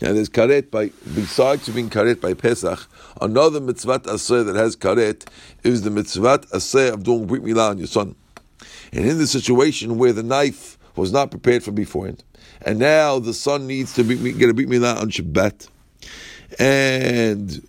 Now 0.01 0.13
there's 0.13 0.29
karet 0.29 0.71
by 0.71 0.89
besides 1.13 1.69
being 1.69 1.89
karet 1.91 2.19
by 2.21 2.33
Pesach, 2.33 2.87
another 3.21 3.59
mitzvat 3.59 4.05
aseh 4.05 4.43
that 4.47 4.55
has 4.55 4.75
karet 4.75 5.27
is 5.63 5.83
the 5.83 5.91
mitzvat 5.91 6.49
aseh 6.49 6.91
of 6.91 7.03
doing 7.03 7.27
brit 7.27 7.43
milah 7.43 7.69
on 7.69 7.77
your 7.77 7.85
son. 7.85 8.15
And 8.91 9.05
in 9.05 9.19
the 9.19 9.27
situation 9.27 9.99
where 9.99 10.11
the 10.11 10.23
knife 10.23 10.79
was 10.95 11.11
not 11.11 11.29
prepared 11.29 11.63
for 11.63 11.71
beforehand, 11.71 12.23
and 12.63 12.79
now 12.79 13.19
the 13.19 13.33
son 13.33 13.67
needs 13.67 13.93
to 13.93 14.03
get 14.03 14.49
a 14.49 14.53
brit 14.55 14.67
milah 14.67 14.99
on 14.99 15.11
Shabbat, 15.11 15.67
and 16.57 17.67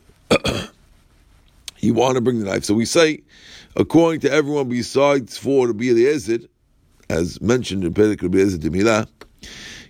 you 1.80 1.92
want 1.92 2.14
to 2.14 2.22
bring 2.22 2.38
the 2.38 2.46
knife. 2.46 2.64
So 2.64 2.72
we 2.72 2.86
say, 2.86 3.20
according 3.76 4.20
to 4.20 4.30
everyone 4.30 4.68
besides 4.68 5.38
for 5.38 5.72
the 5.72 5.90
Eliezer, 5.90 6.38
as 7.08 7.40
mentioned 7.40 7.84
in 7.84 7.94
Perek 7.94 8.22
Rabbi 8.22 8.38
Eliezer 8.38 8.58
Milah, 8.58 9.06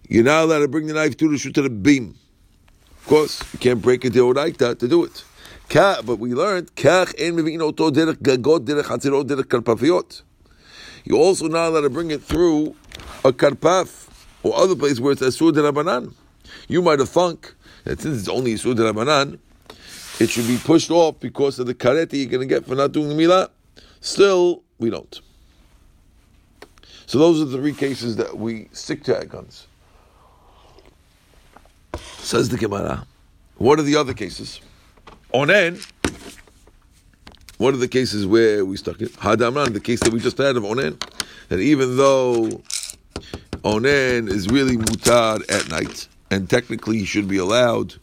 you're 0.08 0.24
not 0.24 0.44
allowed 0.44 0.60
to 0.60 0.68
bring 0.68 0.86
the 0.86 0.94
knife 0.94 1.16
to 1.16 1.28
the 1.30 1.38
shoot 1.38 1.56
of 1.58 1.64
the 1.64 1.70
beam. 1.70 2.14
Of 2.98 3.06
course, 3.06 3.42
you 3.52 3.58
can't 3.58 3.82
break 3.82 4.04
it 4.04 4.14
like 4.14 4.58
that 4.58 4.78
to 4.80 4.88
do 4.88 5.04
it. 5.04 5.24
But 5.74 6.18
we 6.18 6.34
learned, 6.34 6.70
you're 11.04 11.18
also 11.18 11.48
not 11.48 11.68
allowed 11.68 11.80
to 11.80 11.90
bring 11.90 12.10
it 12.10 12.22
through 12.22 12.76
a 13.24 13.32
karpaf 13.32 14.08
or 14.42 14.56
other 14.56 14.76
place 14.76 15.00
where 15.00 15.12
it's 15.12 15.22
asur 15.22 15.52
rabanan. 15.52 16.14
You 16.68 16.82
might 16.82 16.98
have 16.98 17.08
thunk 17.08 17.54
that 17.84 18.00
since 18.00 18.20
it's 18.20 18.28
only 18.28 18.54
asur 18.54 18.74
rabanan, 18.74 19.38
it 20.20 20.30
should 20.30 20.46
be 20.46 20.58
pushed 20.58 20.90
off 20.90 21.18
because 21.18 21.58
of 21.58 21.66
the 21.66 21.74
kareti 21.74 22.18
you're 22.18 22.26
going 22.26 22.46
to 22.46 22.54
get 22.54 22.66
for 22.66 22.76
not 22.76 22.92
doing 22.92 23.08
the 23.08 23.14
milah. 23.14 23.48
Still, 24.02 24.62
we 24.78 24.90
don't. 24.90 25.20
So 27.06 27.18
those 27.18 27.40
are 27.40 27.46
the 27.46 27.56
three 27.56 27.72
cases 27.72 28.16
that 28.16 28.36
we 28.36 28.68
stick 28.72 29.02
to 29.04 29.16
our 29.16 29.24
guns. 29.24 29.66
Says 32.18 32.50
the 32.50 32.58
Gemara. 32.58 33.06
What 33.56 33.78
are 33.78 33.82
the 33.82 33.96
other 33.96 34.12
cases? 34.12 34.60
Onen 35.32 35.82
what 37.62 37.74
are 37.74 37.76
the 37.76 37.86
cases 37.86 38.26
where 38.26 38.64
we 38.64 38.76
stuck 38.76 39.00
it? 39.00 39.12
Hadamran, 39.12 39.72
the 39.72 39.78
case 39.78 40.00
that 40.00 40.12
we 40.12 40.18
just 40.18 40.36
had 40.36 40.56
of 40.56 40.64
Onen, 40.64 41.00
that 41.48 41.60
even 41.60 41.96
though 41.96 42.60
Onen 43.62 44.28
is 44.28 44.48
really 44.48 44.76
mutar 44.76 45.48
at 45.48 45.70
night, 45.70 46.08
and 46.28 46.50
technically 46.50 46.98
he 46.98 47.04
should 47.04 47.28
be 47.28 47.36
allowed 47.36 47.94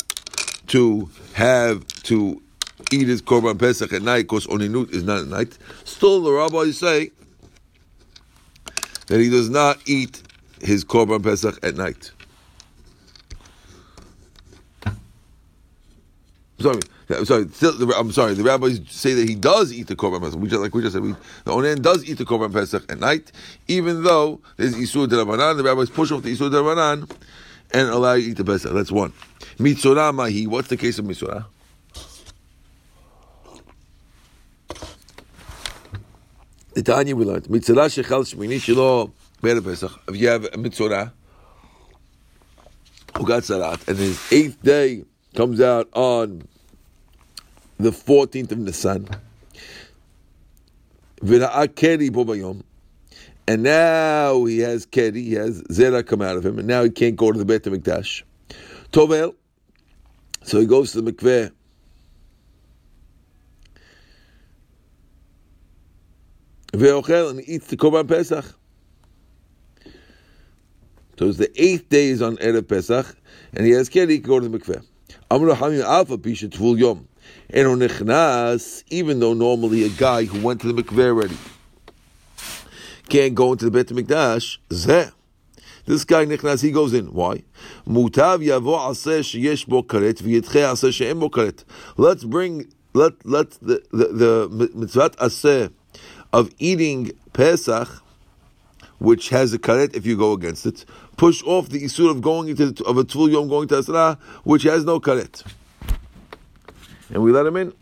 to 0.67 1.09
have 1.33 1.85
to 2.03 2.41
eat 2.91 3.07
his 3.07 3.21
korban 3.21 3.57
pesach 3.59 3.93
at 3.93 4.01
night 4.01 4.23
because 4.23 4.47
oninut 4.47 4.91
is 4.91 5.03
not 5.03 5.19
at 5.19 5.27
night. 5.27 5.57
Still, 5.83 6.21
the 6.21 6.31
rabbis 6.31 6.77
say 6.77 7.11
that 9.07 9.19
he 9.19 9.29
does 9.29 9.49
not 9.49 9.77
eat 9.87 10.21
his 10.61 10.85
korban 10.85 11.23
pesach 11.23 11.59
at 11.63 11.75
night. 11.75 12.11
Sorry, 16.59 16.79
I'm 17.09 17.25
sorry. 17.25 17.47
Still, 17.53 17.91
I'm 17.93 18.11
sorry. 18.11 18.33
The 18.33 18.43
rabbis 18.43 18.81
say 18.89 19.13
that 19.13 19.27
he 19.27 19.35
does 19.35 19.71
eat 19.71 19.87
the 19.87 19.95
korban 19.95 20.21
pesach. 20.21 20.39
We 20.39 20.49
just 20.49 20.61
like 20.61 20.75
we 20.75 20.81
just 20.81 20.93
said, 20.93 21.01
we, 21.01 21.13
the 21.45 21.51
onen 21.51 21.81
does 21.81 22.03
eat 22.03 22.17
the 22.17 22.25
korban 22.25 22.51
pesach 22.51 22.83
at 22.91 22.99
night, 22.99 23.31
even 23.67 24.03
though 24.03 24.41
there's 24.57 24.75
isur 24.75 25.07
derabanan. 25.07 25.57
The 25.57 25.63
rabbis 25.63 25.89
push 25.89 26.11
off 26.11 26.23
the 26.23 26.35
isur 26.35 26.51
derabanan 26.51 27.09
and 27.71 27.89
allow 27.89 28.13
you 28.13 28.25
to 28.25 28.29
eat 28.31 28.37
the 28.37 28.43
pesach. 28.43 28.73
That's 28.73 28.91
one. 28.91 29.13
Mitzorah 29.57 30.13
mahi. 30.13 30.47
What's 30.47 30.67
the 30.67 30.77
case 30.77 30.99
of 30.99 31.05
mitzorah? 31.05 31.45
The 36.73 36.83
Tanya 36.83 37.15
we 37.15 37.25
learned 37.25 37.45
mitzorah 37.45 37.89
shechal 37.89 38.23
shmini 38.23 38.59
shelo 38.59 39.11
ber 39.41 39.59
pesach. 39.61 39.91
If 40.07 40.15
you 40.15 40.27
have 40.27 40.45
a 40.53 40.57
mitzvah, 40.57 41.13
who 43.17 43.25
got 43.25 43.43
sarat 43.43 43.87
and 43.87 43.97
his 43.97 44.31
eighth 44.31 44.61
day 44.61 45.03
comes 45.35 45.59
out 45.61 45.89
on 45.93 46.43
the 47.77 47.91
14th 47.91 48.51
of 48.51 48.57
Nisan. 48.59 49.07
And 53.47 53.63
now 53.63 54.45
he 54.45 54.59
has 54.59 54.85
Keri, 54.85 55.23
he 55.23 55.33
has 55.33 55.61
Zera 55.63 56.05
come 56.05 56.21
out 56.21 56.37
of 56.37 56.45
him, 56.45 56.59
and 56.59 56.67
now 56.67 56.83
he 56.83 56.89
can't 56.89 57.15
go 57.15 57.31
to 57.31 57.37
the 57.37 57.45
Beit 57.45 57.63
HaMikdash. 57.63 58.23
Tovel, 58.91 59.35
so 60.43 60.59
he 60.59 60.65
goes 60.65 60.91
to 60.93 61.01
the 61.01 61.11
mikveh. 61.11 61.51
And 66.73 67.39
he 67.39 67.55
eats 67.55 67.67
the 67.67 67.77
Korban 67.77 68.07
Pesach. 68.07 68.45
So 71.17 71.27
it's 71.27 71.37
the 71.37 71.51
eighth 71.61 71.89
day 71.89 72.07
is 72.07 72.21
on 72.21 72.37
Erev 72.37 72.67
Pesach, 72.67 73.15
and 73.53 73.65
he 73.65 73.73
has 73.73 73.89
kid, 73.89 74.09
he 74.09 74.19
can 74.19 74.29
go 74.29 74.39
to 74.39 74.47
the 74.47 74.57
mikveh. 74.57 74.85
Amru 75.29 75.53
Hamim 75.53 75.83
Alpha 75.83 76.17
Pisha 76.17 76.49
Tvul 76.49 76.79
Yom. 76.79 77.07
Eno 77.51 77.75
Nechnas, 77.75 78.83
even 78.89 79.19
though 79.19 79.33
normally 79.33 79.83
a 79.83 79.89
guy 79.89 80.23
who 80.23 80.39
went 80.41 80.61
to 80.61 80.71
the 80.71 80.81
mikveh 80.81 81.07
already 81.07 81.35
can't 83.09 83.35
go 83.35 83.51
into 83.51 83.65
the 83.65 83.71
Beit 83.71 83.87
HaMikdash, 83.87 84.59
Zeh. 84.69 85.11
This 85.85 86.05
guy 86.05 86.25
Nechnas, 86.25 86.61
he 86.61 86.71
goes 86.71 86.93
in. 86.93 87.07
Why? 87.07 87.43
Mutav 87.87 88.45
yavo 88.45 88.77
aseh 88.77 89.19
sheyesh 89.21 89.67
bo 89.67 89.81
karet 89.83 90.21
v'yitche 90.21 90.61
aseh 90.61 90.93
she'em 90.93 91.19
bo 91.19 91.29
karet. 91.29 91.63
Let's 91.97 92.23
bring, 92.23 92.71
let, 92.93 93.13
let 93.25 93.51
the, 93.61 93.83
the, 93.91 94.47
the 94.49 94.71
mitzvah 94.75 95.09
aseh 95.11 95.73
of 96.33 96.51
eating 96.59 97.11
Pesach, 97.33 97.87
which 98.99 99.29
has 99.29 99.53
a 99.53 99.59
karet 99.59 99.95
if 99.95 100.05
you 100.05 100.17
go 100.17 100.33
against 100.33 100.65
it, 100.65 100.85
push 101.17 101.43
off 101.43 101.69
the 101.69 101.83
isur 101.83 102.11
of 102.11 102.21
going 102.21 102.49
into 102.49 102.71
the, 102.71 102.83
of 102.85 102.97
a 102.97 103.03
tvul 103.03 103.31
yom 103.31 103.47
going 103.47 103.67
to 103.69 103.77
asra, 103.77 104.17
which 104.43 104.63
has 104.63 104.85
no 104.85 104.99
karet. 104.99 105.43
And 107.11 107.23
we 107.23 107.31
let 107.31 107.45
him 107.45 107.57
in. 107.57 107.73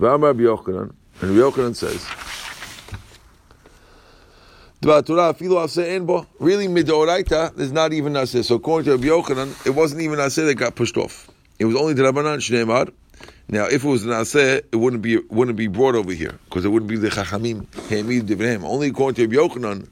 V'amar 0.00 0.34
Yochanan, 0.34 0.92
and 1.20 1.30
Yochanan 1.30 1.76
says, 1.76 2.04
Really, 4.82 6.66
midoraita, 6.66 7.54
there's 7.54 7.70
not 7.70 7.92
even 7.92 8.14
naseh. 8.14 8.44
So 8.44 8.56
according 8.56 8.86
to 8.86 8.96
Rabbi 8.96 9.04
Yochanan, 9.06 9.66
it 9.66 9.70
wasn't 9.70 10.02
even 10.02 10.18
naseh 10.18 10.44
that 10.44 10.56
got 10.56 10.74
pushed 10.74 10.96
off. 10.96 11.30
It 11.60 11.66
was 11.66 11.76
only 11.76 11.94
the 11.94 12.02
Rabbanan 12.02 12.38
Shneimar. 12.38 12.92
Now, 13.52 13.66
if 13.66 13.84
it 13.84 13.86
was 13.86 14.02
naseh, 14.04 14.62
it 14.72 14.76
wouldn't 14.76 15.02
be 15.02 15.18
wouldn't 15.18 15.58
be 15.58 15.66
brought 15.66 15.94
over 15.94 16.10
here 16.10 16.38
because 16.46 16.64
it 16.64 16.70
wouldn't 16.70 16.88
be 16.88 16.96
the 16.96 17.10
chachamim 17.10 17.66
hemid 17.66 18.22
divreim. 18.22 18.64
Only 18.64 18.88
according 18.88 19.16
to 19.16 19.38
Rabbi 19.38 19.54
Yochanan, 19.54 19.90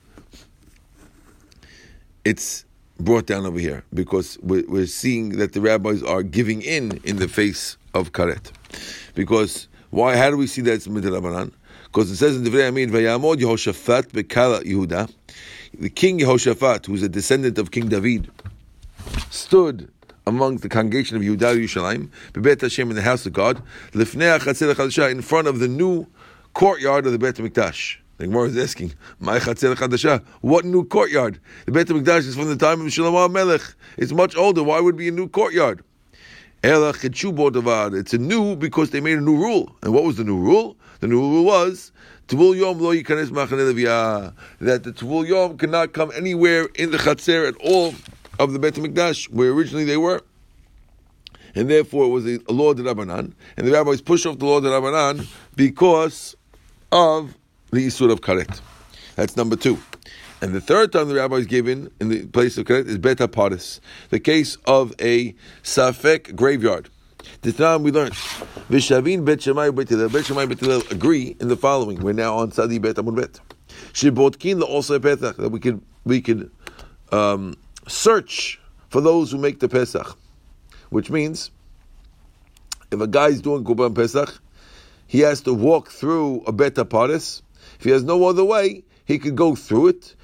it's 2.24 2.64
brought 2.98 3.26
down 3.26 3.44
over 3.44 3.58
here 3.58 3.84
because 3.92 4.38
we're, 4.40 4.64
we're 4.66 4.86
seeing 4.86 5.36
that 5.36 5.52
the 5.52 5.60
rabbis 5.60 6.02
are 6.02 6.22
giving 6.22 6.62
in 6.62 7.02
in 7.04 7.16
the 7.16 7.28
face 7.28 7.76
of 7.92 8.12
karet. 8.12 8.50
Because 9.14 9.68
why? 9.90 10.16
How 10.16 10.30
do 10.30 10.38
we 10.38 10.46
see 10.46 10.62
that 10.62 10.72
it's 10.72 10.88
midrabanan? 10.88 11.52
Because 11.84 12.10
it 12.10 12.16
says 12.16 12.36
in 12.36 12.44
the 12.44 12.66
Amin, 12.66 12.90
Vayamod 12.90 13.42
Yehoshaphat 13.42 14.04
Bekala 14.12 14.62
Yehuda, 14.62 15.12
the 15.78 15.90
king 15.90 16.18
Yehoshaphat, 16.20 16.86
who's 16.86 17.02
a 17.02 17.10
descendant 17.10 17.58
of 17.58 17.72
King 17.72 17.90
David, 17.90 18.30
stood 19.28 19.92
among 20.26 20.58
the 20.58 20.68
congregation 20.68 21.16
of 21.16 21.22
Yehuda 21.22 21.56
Yerushalayim, 21.56 22.10
Bebet 22.32 22.60
Hashem 22.60 22.90
in 22.90 22.96
the 22.96 23.02
house 23.02 23.24
of 23.26 23.32
God, 23.32 23.62
Lifnei 23.92 25.10
in 25.10 25.22
front 25.22 25.48
of 25.48 25.58
the 25.58 25.68
new 25.68 26.06
courtyard 26.54 27.06
of 27.06 27.12
the 27.12 27.18
Bet 27.18 27.36
Mikdash. 27.36 27.96
The 28.18 28.26
Gemara 28.26 28.48
is 28.48 28.58
asking, 28.58 28.92
"My 29.18 29.38
chatzir 29.38 29.74
chadasha? 29.74 30.22
What 30.42 30.66
new 30.66 30.84
courtyard? 30.84 31.40
The 31.64 31.72
Bet 31.72 31.86
Mikdash 31.86 32.26
is 32.26 32.34
from 32.34 32.48
the 32.48 32.56
time 32.56 32.82
of 32.82 32.88
Shlomo 32.88 33.30
Melech. 33.30 33.62
It's 33.96 34.12
much 34.12 34.36
older. 34.36 34.62
Why 34.62 34.80
would 34.80 34.96
it 34.96 34.98
be 34.98 35.08
a 35.08 35.10
new 35.10 35.28
courtyard? 35.28 35.82
It's 36.62 38.12
a 38.12 38.18
new 38.18 38.56
because 38.56 38.90
they 38.90 39.00
made 39.00 39.16
a 39.16 39.22
new 39.22 39.36
rule. 39.36 39.74
And 39.82 39.94
what 39.94 40.04
was 40.04 40.16
the 40.16 40.24
new 40.24 40.36
rule? 40.36 40.76
The 41.00 41.06
new 41.06 41.20
rule 41.20 41.46
was 41.46 41.90
that 42.28 42.36
the 42.36 42.44
Tvul 44.92 45.26
Yom 45.26 45.56
cannot 45.56 45.94
come 45.94 46.12
anywhere 46.14 46.68
in 46.74 46.90
the 46.90 46.98
Chatzer 46.98 47.48
at 47.48 47.56
all 47.56 47.94
of 48.40 48.52
the 48.52 48.58
Bet 48.58 48.74
Mikdash 48.74 49.30
where 49.30 49.50
originally 49.50 49.84
they 49.84 49.96
were. 49.96 50.22
And 51.54 51.68
therefore 51.68 52.06
it 52.06 52.08
was 52.08 52.26
a, 52.26 52.38
a 52.48 52.52
law 52.52 52.70
of 52.70 52.76
the 52.76 52.82
Rabbanan. 52.82 53.32
And 53.56 53.66
the 53.66 53.72
rabbis 53.72 54.00
pushed 54.00 54.26
off 54.26 54.38
the 54.38 54.46
law 54.46 54.58
of 54.58 54.62
the 54.62 54.70
Rabbanan 54.70 55.26
because 55.56 56.36
of 56.90 57.36
the 57.70 57.86
Isur 57.86 58.10
of 58.10 58.20
Karet. 58.20 58.60
That's 59.16 59.36
number 59.36 59.56
two. 59.56 59.78
And 60.42 60.54
the 60.54 60.60
third 60.60 60.92
time 60.92 61.08
the 61.08 61.16
rabbi 61.16 61.36
is 61.36 61.46
given 61.46 61.90
in 62.00 62.08
the 62.08 62.26
place 62.26 62.56
of 62.56 62.64
Karet 62.64 62.86
is 62.86 62.96
Beta 62.96 63.28
Paris, 63.28 63.80
the 64.08 64.18
case 64.18 64.56
of 64.64 64.94
a 64.98 65.34
Safek 65.62 66.34
graveyard. 66.34 66.88
The 67.42 67.52
time 67.52 67.82
we 67.82 67.92
learned, 67.92 68.14
Vishavin 68.70 69.24
Bet 69.24 69.40
Shemai 69.40 69.74
Bet 69.74 69.90
Hillel, 69.90 70.08
Bet 70.08 70.24
Shemai 70.24 70.48
Bet 70.48 70.60
Hillel 70.60 70.82
agree 70.90 71.36
in 71.40 71.48
the 71.48 71.56
following. 71.56 72.00
We're 72.00 72.14
now 72.14 72.36
on 72.36 72.52
Tzadi 72.52 72.80
Bet 72.80 72.96
Amud 72.96 73.16
Bet. 73.16 73.38
Shibotkin 73.92 74.62
also 74.62 74.98
Pesach 74.98 75.36
that 75.36 75.50
we 75.50 75.60
could 75.60 75.82
we 76.04 76.22
could 76.22 76.50
um, 77.12 77.56
search 77.90 78.60
for 78.88 79.00
those 79.00 79.30
who 79.32 79.38
make 79.38 79.60
the 79.60 79.68
Pesach, 79.68 80.16
which 80.90 81.10
means 81.10 81.50
if 82.90 83.00
a 83.00 83.06
guy 83.06 83.28
is 83.28 83.40
doing 83.40 83.64
Kurban 83.64 83.94
Pesach, 83.94 84.40
he 85.06 85.20
has 85.20 85.40
to 85.42 85.52
walk 85.52 85.88
through 85.88 86.42
a 86.46 86.52
Beta 86.52 86.84
Paris. 86.84 87.42
If 87.78 87.84
he 87.84 87.90
has 87.90 88.04
no 88.04 88.24
other 88.24 88.44
way, 88.44 88.84
he 89.04 89.18
could 89.18 89.36
go 89.36 89.54
through 89.54 89.88
it 89.88 90.14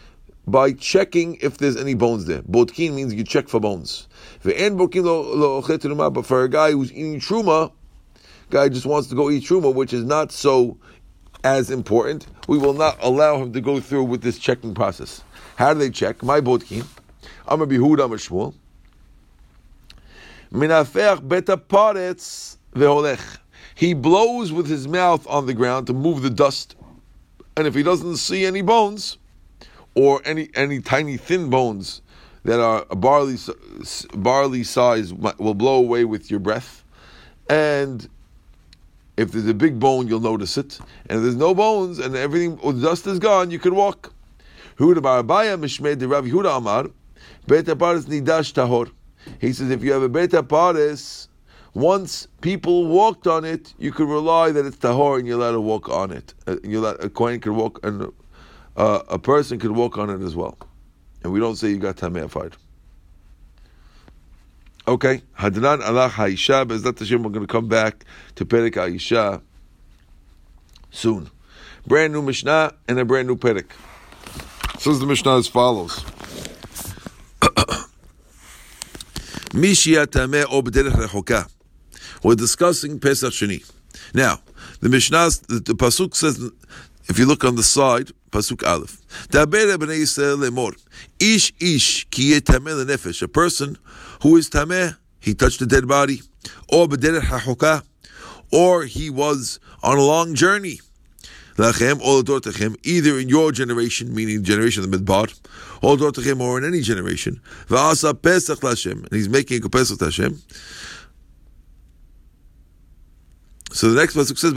by 0.47 0.73
checking 0.73 1.37
if 1.37 1.59
there's 1.59 1.77
any 1.77 1.95
bones 1.95 2.27
there. 2.27 2.43
Botkin 2.43 2.95
means 2.95 3.13
you 3.13 3.25
check 3.25 3.49
for 3.49 3.59
bones. 3.59 4.07
But 4.45 4.57
for 6.27 6.45
a 6.45 6.49
guy 6.49 6.71
who's 6.71 6.93
eating 6.93 7.19
truma, 7.19 7.73
guy 8.51 8.69
just 8.69 8.87
wants 8.87 9.09
to 9.09 9.17
go 9.17 9.29
eat 9.29 9.43
truma, 9.43 9.75
which 9.75 9.93
is 9.93 10.05
not 10.05 10.31
so 10.31 10.79
as 11.43 11.71
important, 11.71 12.27
we 12.47 12.59
will 12.59 12.75
not 12.75 12.97
allow 13.01 13.39
him 13.43 13.53
to 13.55 13.61
go 13.61 13.81
through 13.81 14.05
with 14.05 14.23
this 14.23 14.39
checking 14.39 14.73
process. 14.75 15.23
How 15.57 15.73
do 15.75 15.81
they 15.81 15.91
check? 15.91 16.23
My 16.23 16.41
botkin. 16.41 16.85
I'm 17.47 17.63
a 17.63 17.67
bihud, 17.67 18.03
I'm 18.03 18.13
a 18.13 18.17
shmuel. 18.17 18.55
Minafech 20.53 21.27
beta 21.27 21.57
paretz 21.57 22.57
veholech. 22.75 23.39
He 23.75 23.95
blows 23.95 24.53
with 24.53 24.67
his 24.67 24.89
mouth 24.89 25.27
on 25.29 25.47
the 25.47 25.55
ground 25.55 25.87
to 25.89 25.93
move 25.93 26.23
the 26.23 26.31
dust. 26.31 26.77
And 27.57 27.67
if 27.67 27.75
he 27.75 27.83
doesn't 27.83 28.17
see 28.17 28.45
any 28.45 28.63
bones, 28.63 29.19
or 29.95 30.21
any 30.25 30.49
any 30.55 30.81
tiny 30.81 31.17
thin 31.17 31.51
bones 31.51 32.03
that 32.45 32.61
are 32.61 32.85
barley 32.97 33.37
barley 34.15 34.63
size 34.63 35.13
will 35.13 35.55
blow 35.55 35.77
away 35.77 36.05
with 36.05 36.31
your 36.31 36.41
breath, 36.41 36.85
and 37.49 38.09
if 39.17 39.33
there's 39.33 39.47
a 39.47 39.55
big 39.55 39.81
bone, 39.81 40.07
you'll 40.07 40.21
notice 40.21 40.59
it. 40.59 40.79
And 41.09 41.19
if 41.19 41.23
there's 41.23 41.37
no 41.37 41.55
bones 41.55 41.99
and 41.99 42.15
everything 42.15 42.57
the 42.57 42.73
dust 42.73 43.07
is 43.07 43.19
gone, 43.19 43.51
you 43.51 43.59
can 43.59 43.75
walk. 43.75 44.13
Huda 44.79 44.97
Barabaya 44.97 45.59
Mishmed 45.59 46.09
Rav 46.09 46.25
Yehuda 46.25 46.59
Amar 46.59 46.91
Beta 47.47 47.77
Paris 47.77 48.07
Nidash 48.07 48.53
Tahor. 48.53 48.91
He 49.41 49.53
says 49.53 49.71
if 49.71 49.83
you 49.83 49.93
have 49.93 50.03
a 50.03 50.09
Beta 50.09 50.43
Paris, 50.43 51.29
once 51.75 52.27
people 52.41 52.87
walked 52.87 53.27
on 53.27 53.45
it, 53.45 53.75
you 53.79 53.93
can 53.93 54.09
rely 54.09 54.51
that 54.51 54.65
it's 54.65 54.77
Tahor 54.77 55.19
and 55.19 55.29
you're 55.29 55.39
allowed 55.39 55.53
to 55.53 55.61
walk 55.61 55.89
on 55.89 56.11
it. 56.11 56.35
Uh, 56.47 56.57
you 56.65 56.85
a 56.87 57.09
coin 57.11 57.41
can 57.41 57.55
walk 57.55 57.85
and 57.85 58.11
uh, 58.77 59.03
a 59.09 59.19
person 59.19 59.59
could 59.59 59.73
walk 59.73 59.99
on 59.99 60.11
it 60.11 60.23
as 60.23 60.35
well. 60.35 60.57
And 61.23 61.33
we 61.33 61.41
don't 61.41 61.57
say 61.57 61.69
you 61.69 61.79
got 61.79 61.97
Tameh 61.97 62.31
fired. 62.31 62.57
Okay, 64.89 65.23
Hadran 65.39 65.85
Allah 65.85 66.09
Haisha, 66.09 66.65
Bezat 66.65 66.99
Hashem, 66.99 67.23
we're 67.23 67.31
going 67.31 67.47
to 67.47 67.53
come 67.53 67.67
back 67.67 68.05
to 68.37 68.45
Perek 68.45 68.75
Aisha 68.75 69.43
soon. 70.91 71.29
Brand 71.87 72.13
new 72.13 72.23
Mishnah 72.23 72.73
and 72.87 72.99
a 72.99 73.05
brand 73.05 73.27
new 73.27 73.37
Perek. 73.37 73.71
Says 74.79 75.01
the 75.01 75.07
Mishnah 75.07 75.39
as 75.39 75.49
follows. 75.49 76.05
We're 79.57 79.75
discussing 82.35 83.01
Pesach 83.01 83.33
Sheni. 83.33 83.65
Now, 84.13 84.43
the 84.81 84.91
Mishnah, 84.91 85.31
the, 85.49 85.63
the 85.65 85.73
Pasuk 85.73 86.15
says 86.15 86.51
if 87.09 87.19
you 87.19 87.25
look 87.25 87.43
on 87.43 87.57
the 87.57 87.63
side, 87.63 88.11
Pasuk 88.31 88.69
Aleph. 88.69 89.01
Daber 89.29 89.79
b'nei 89.79 90.03
Yisrael 90.03 90.37
lemor. 90.37 90.77
Ish 91.19 91.55
ish 91.59 92.05
ki 92.11 92.39
tameh 92.41 92.85
nefesh. 92.85 93.23
A 93.23 93.29
person 93.29 93.79
who 94.23 94.37
is 94.37 94.51
tameh, 94.51 94.95
he 95.21 95.33
touched 95.33 95.63
a 95.63 95.67
dead 95.67 95.89
body, 95.89 96.21
or 96.69 96.87
b'derech 96.87 97.23
hachoka, 97.23 97.83
or 98.53 98.85
he 98.85 99.09
was 99.09 99.59
on 99.83 99.97
a 99.97 100.03
long 100.03 100.35
journey. 100.35 100.81
Lachem, 101.57 101.99
or 102.03 102.23
either 102.85 103.19
in 103.19 103.31
your 103.31 103.51
generation, 103.51 104.15
meaning 104.15 104.45
generation 104.45 104.85
of 104.85 104.91
the 104.91 104.99
Midbar, 104.99 105.33
or 105.83 105.97
dortechem, 105.97 106.41
or 106.41 106.59
in 106.59 106.65
any 106.65 106.81
generation. 106.81 107.41
And 107.71 109.13
he's 109.13 109.29
making 109.29 109.65
a 109.65 109.69
pesach 109.69 110.01
Hashem. 110.01 110.43
So 113.77 113.91
the 113.91 114.01
next 114.01 114.17
pasuk 114.17 114.39
says. 114.39 114.55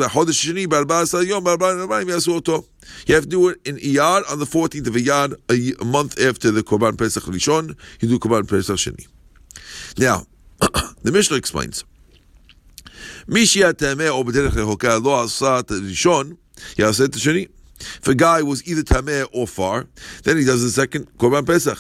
You 3.08 3.16
have 3.16 3.24
to 3.24 3.30
do 3.30 3.50
it 3.50 3.60
in 3.66 3.76
Iyar 3.78 4.32
on 4.32 4.40
the 4.40 4.46
14th 4.46 4.88
of 4.88 4.94
Iyar, 4.94 5.82
a, 5.82 5.86
month 5.86 6.22
after 6.22 6.52
the 6.52 6.64
Korban 6.64 6.98
Pesach 6.98 7.24
Rishon. 7.24 7.76
You 8.00 8.08
do 8.08 8.18
Korban 8.18 8.48
Pesach 8.50 8.78
Sheni. 8.78 9.08
Now, 9.98 10.26
the 11.04 11.12
Mishnah 11.12 11.36
explains. 11.36 11.84
Mishia 13.28 13.74
tameh 13.74 14.16
or 14.16 14.24
b'derech 14.24 14.56
lo 14.56 14.78
asat 14.78 15.64
Rishon 15.64 16.38
yaset 16.78 17.10
Sheni. 17.10 17.50
If 17.80 18.08
a 18.08 18.16
guy 18.16 18.42
was 18.42 18.68
either 18.68 18.84
tameh 18.84 19.28
or 19.34 19.48
far, 19.48 19.88
then 20.24 20.38
he 20.38 20.46
does 20.46 20.62
the 20.62 20.70
second 20.70 21.18
Korban 21.18 21.46
Pesach. 21.46 21.78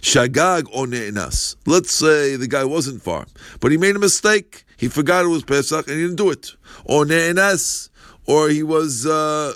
Shagag 0.00 0.68
or 0.72 0.86
ne'enas. 0.86 1.56
Let's 1.66 1.92
say 1.92 2.36
the 2.36 2.48
guy 2.48 2.64
wasn't 2.64 3.02
far, 3.02 3.26
but 3.60 3.70
he 3.70 3.78
made 3.78 3.96
a 3.96 3.98
mistake. 3.98 4.64
He 4.76 4.88
forgot 4.88 5.24
it 5.24 5.28
was 5.28 5.44
Pesach 5.44 5.86
and 5.86 5.96
he 5.96 6.02
didn't 6.02 6.16
do 6.16 6.30
it. 6.30 6.54
Or 6.84 7.04
ne'enas, 7.04 7.90
or 8.26 8.48
he 8.48 8.62
was, 8.62 9.06
uh, 9.06 9.54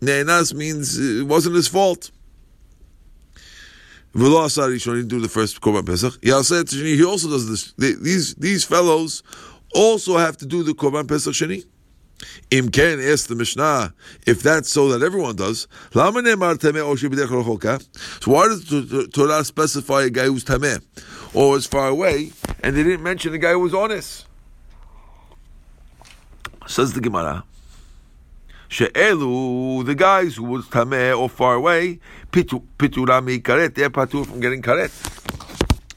ne'enas 0.00 0.54
means 0.54 0.98
it 0.98 1.26
wasn't 1.26 1.56
his 1.56 1.68
fault. 1.68 2.10
V'lo 4.14 4.72
he 4.72 4.78
didn't 4.78 5.08
do 5.08 5.20
the 5.20 5.28
first 5.28 5.60
korban 5.60 5.84
pesach. 5.84 6.18
He 6.22 6.30
also 6.30 6.62
does 6.62 7.48
this. 7.48 7.72
These 7.76 8.36
these 8.36 8.64
fellows 8.64 9.24
also 9.74 10.18
have 10.18 10.36
to 10.36 10.46
do 10.46 10.62
the 10.62 10.72
korban 10.72 11.08
pesach 11.08 11.34
sheni. 11.34 11.64
Im 12.50 12.70
ken 12.70 13.00
ask 13.00 13.26
the 13.28 13.34
Mishnah 13.34 13.94
if 14.26 14.42
that's 14.42 14.70
so 14.70 14.88
that 14.88 15.02
everyone 15.04 15.36
does. 15.36 15.66
So 15.92 16.00
why 18.30 18.48
does 18.48 18.64
the 18.66 19.08
Torah 19.12 19.44
specify 19.44 20.02
a 20.02 20.10
guy 20.10 20.26
who's 20.26 20.44
tameh 20.44 20.82
or 21.34 21.56
is 21.56 21.66
far 21.66 21.88
away, 21.88 22.32
and 22.62 22.76
they 22.76 22.82
didn't 22.82 23.02
mention 23.02 23.32
the 23.32 23.38
guy 23.38 23.52
who 23.52 23.60
was 23.60 23.74
honest? 23.74 24.26
Says 26.66 26.92
the 26.94 27.00
Gemara. 27.00 27.44
She'elu, 28.68 29.84
the 29.84 29.94
guys 29.94 30.36
who 30.36 30.44
was 30.44 30.64
tameh 30.66 31.16
or 31.18 31.28
far 31.28 31.54
away, 31.54 32.00
piturami 32.32 33.40
karet, 33.42 33.74
they're 33.74 33.90
patur 33.90 34.26
from 34.26 34.40
getting 34.40 34.62
karet. 34.62 34.90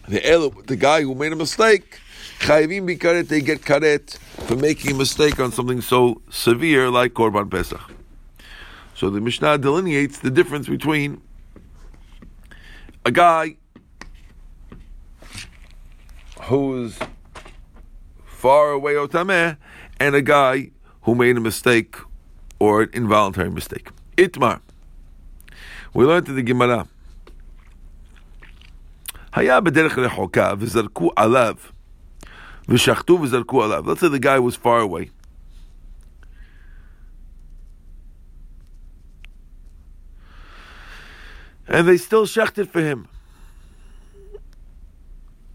The 0.07 0.51
the 0.65 0.75
guy 0.75 1.01
who 1.01 1.15
made 1.15 1.33
a 1.33 1.35
mistake, 1.35 1.99
chayvim 2.38 2.87
bikaret, 2.87 3.28
they 3.28 3.40
get 3.40 3.62
karet 3.62 4.16
for 4.46 4.56
making 4.56 4.92
a 4.92 4.94
mistake 4.94 5.38
on 5.40 5.52
something 5.52 5.80
so 5.80 6.20
severe 6.30 6.90
like 6.90 7.14
korban 7.14 7.50
pesach. 7.50 7.80
So 8.94 9.11
the 9.11 9.20
Mishnah 9.20 9.58
delineates 9.58 10.18
the 10.18 10.30
difference 10.30 10.68
between 10.68 11.20
a 13.04 13.11
guy 13.11 13.56
who's 16.42 16.98
far 18.24 18.70
away 18.72 18.94
otameh 18.94 19.56
and 19.98 20.14
a 20.14 20.22
guy 20.22 20.70
who 21.02 21.14
made 21.14 21.37
a 21.37 21.40
mistake 21.40 21.96
or 22.58 22.82
an 22.82 22.90
involuntary 22.92 23.50
mistake. 23.50 23.88
Itmar. 24.16 24.61
We 25.94 26.04
learned 26.04 26.28
in 26.28 26.37
the 26.37 26.42
Gemara. 26.42 26.87
היה 29.35 29.61
בדרך 29.61 29.98
רחוקה 29.98 30.52
וזרקו 30.58 31.11
עליו 31.16 31.54
V'shachtu 32.67 33.17
v'zarku 33.17 33.45
alav. 33.45 33.86
Let's 33.86 34.01
say 34.01 34.10
the 34.10 34.19
guy 34.19 34.39
was 34.39 34.56
far 34.56 34.80
away. 34.80 35.12
And 41.67 41.88
they 41.88 41.97
still 41.97 42.25
shechted 42.25 42.69
for 42.69 42.82
him. 42.82 43.08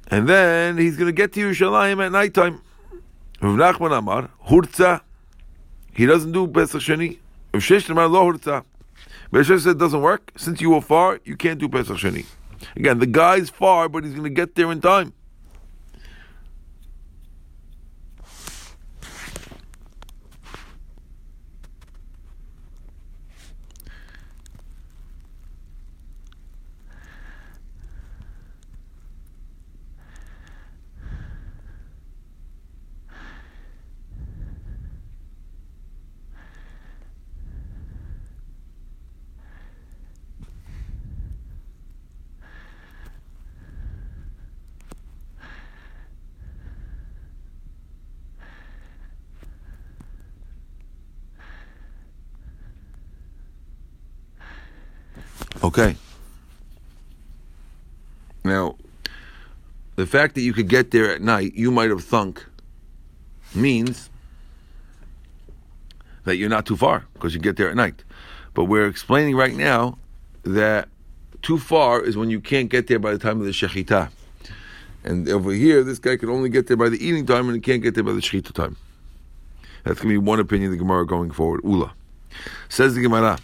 And 0.09 0.29
then 0.29 0.77
he's 0.77 0.97
going 0.97 1.07
to 1.07 1.13
get 1.13 1.33
to 1.33 1.41
Yerushalayim 1.41 2.05
at 2.05 2.13
night 2.13 2.35
time. 2.35 2.61
Rav 3.41 3.57
Nachman 3.57 3.97
Amar, 3.97 4.29
Hurtza. 4.47 5.01
He 5.95 6.05
doesn't 6.05 6.33
do 6.33 6.47
Pesach 6.47 6.83
Sheni. 6.83 7.19
Rav 7.55 7.63
Shesh 7.63 7.89
Amar, 7.89 8.09
Lo 8.09 8.31
Hurtza. 8.31 8.65
Rav 9.31 9.47
Shesh 9.47 9.61
said, 9.61 9.79
doesn't 9.79 10.03
work. 10.03 10.33
Since 10.37 10.61
you 10.61 10.71
were 10.71 10.83
far, 10.83 11.19
you 11.25 11.35
can't 11.35 11.59
do 11.59 11.69
Pesach 11.69 11.97
Sheni. 11.97 12.27
Again, 12.77 12.99
the 12.99 13.07
guy's 13.07 13.49
far, 13.49 13.89
but 13.89 14.05
he's 14.05 14.13
going 14.13 14.25
to 14.25 14.31
get 14.31 14.55
there 14.55 14.71
in 14.71 14.83
time. 14.83 15.15
Okay. 55.73 55.97
Now, 58.45 58.77
the 59.97 60.05
fact 60.05 60.35
that 60.35 60.43
you 60.43 60.53
could 60.53 60.69
get 60.69 60.91
there 60.91 61.11
at 61.11 61.23
night, 61.23 61.55
you 61.55 61.71
might 61.71 61.89
have 61.89 62.05
thunk, 62.05 62.45
means 63.55 64.11
that 66.25 66.37
you're 66.37 66.51
not 66.51 66.67
too 66.67 66.77
far 66.77 67.07
because 67.15 67.33
you 67.33 67.41
get 67.41 67.57
there 67.57 67.71
at 67.71 67.77
night. 67.77 68.05
But 68.53 68.65
we're 68.65 68.87
explaining 68.87 69.35
right 69.35 69.55
now 69.55 69.97
that 70.43 70.91
too 71.41 71.57
far 71.57 72.03
is 72.03 72.19
when 72.19 72.29
you 72.29 72.39
can't 72.39 72.69
get 72.69 72.89
there 72.89 72.99
by 72.99 73.13
the 73.13 73.19
time 73.19 73.41
of 73.41 73.47
the 73.47 73.53
shechita. 73.53 74.11
And 75.05 75.27
over 75.31 75.53
here, 75.53 75.83
this 75.83 75.99
guy 75.99 76.19
can 76.19 76.29
only 76.29 76.51
get 76.51 76.67
there 76.67 76.77
by 76.77 76.91
the 76.91 77.03
eating 77.03 77.25
time 77.25 77.47
and 77.47 77.55
he 77.55 77.63
can't 77.63 77.83
get 77.83 77.95
there 77.95 78.05
by 78.05 78.13
the 78.13 78.21
shechita 78.21 78.53
time. 78.53 78.77
That's 79.85 80.03
going 80.03 80.15
to 80.15 80.21
be 80.21 80.27
one 80.27 80.39
opinion 80.39 80.71
of 80.71 80.73
the 80.73 80.85
Gemara 80.85 81.07
going 81.07 81.31
forward. 81.31 81.63
Ula. 81.65 81.95
Says 82.69 82.95
the 82.95 83.01
Gemara. 83.01 83.39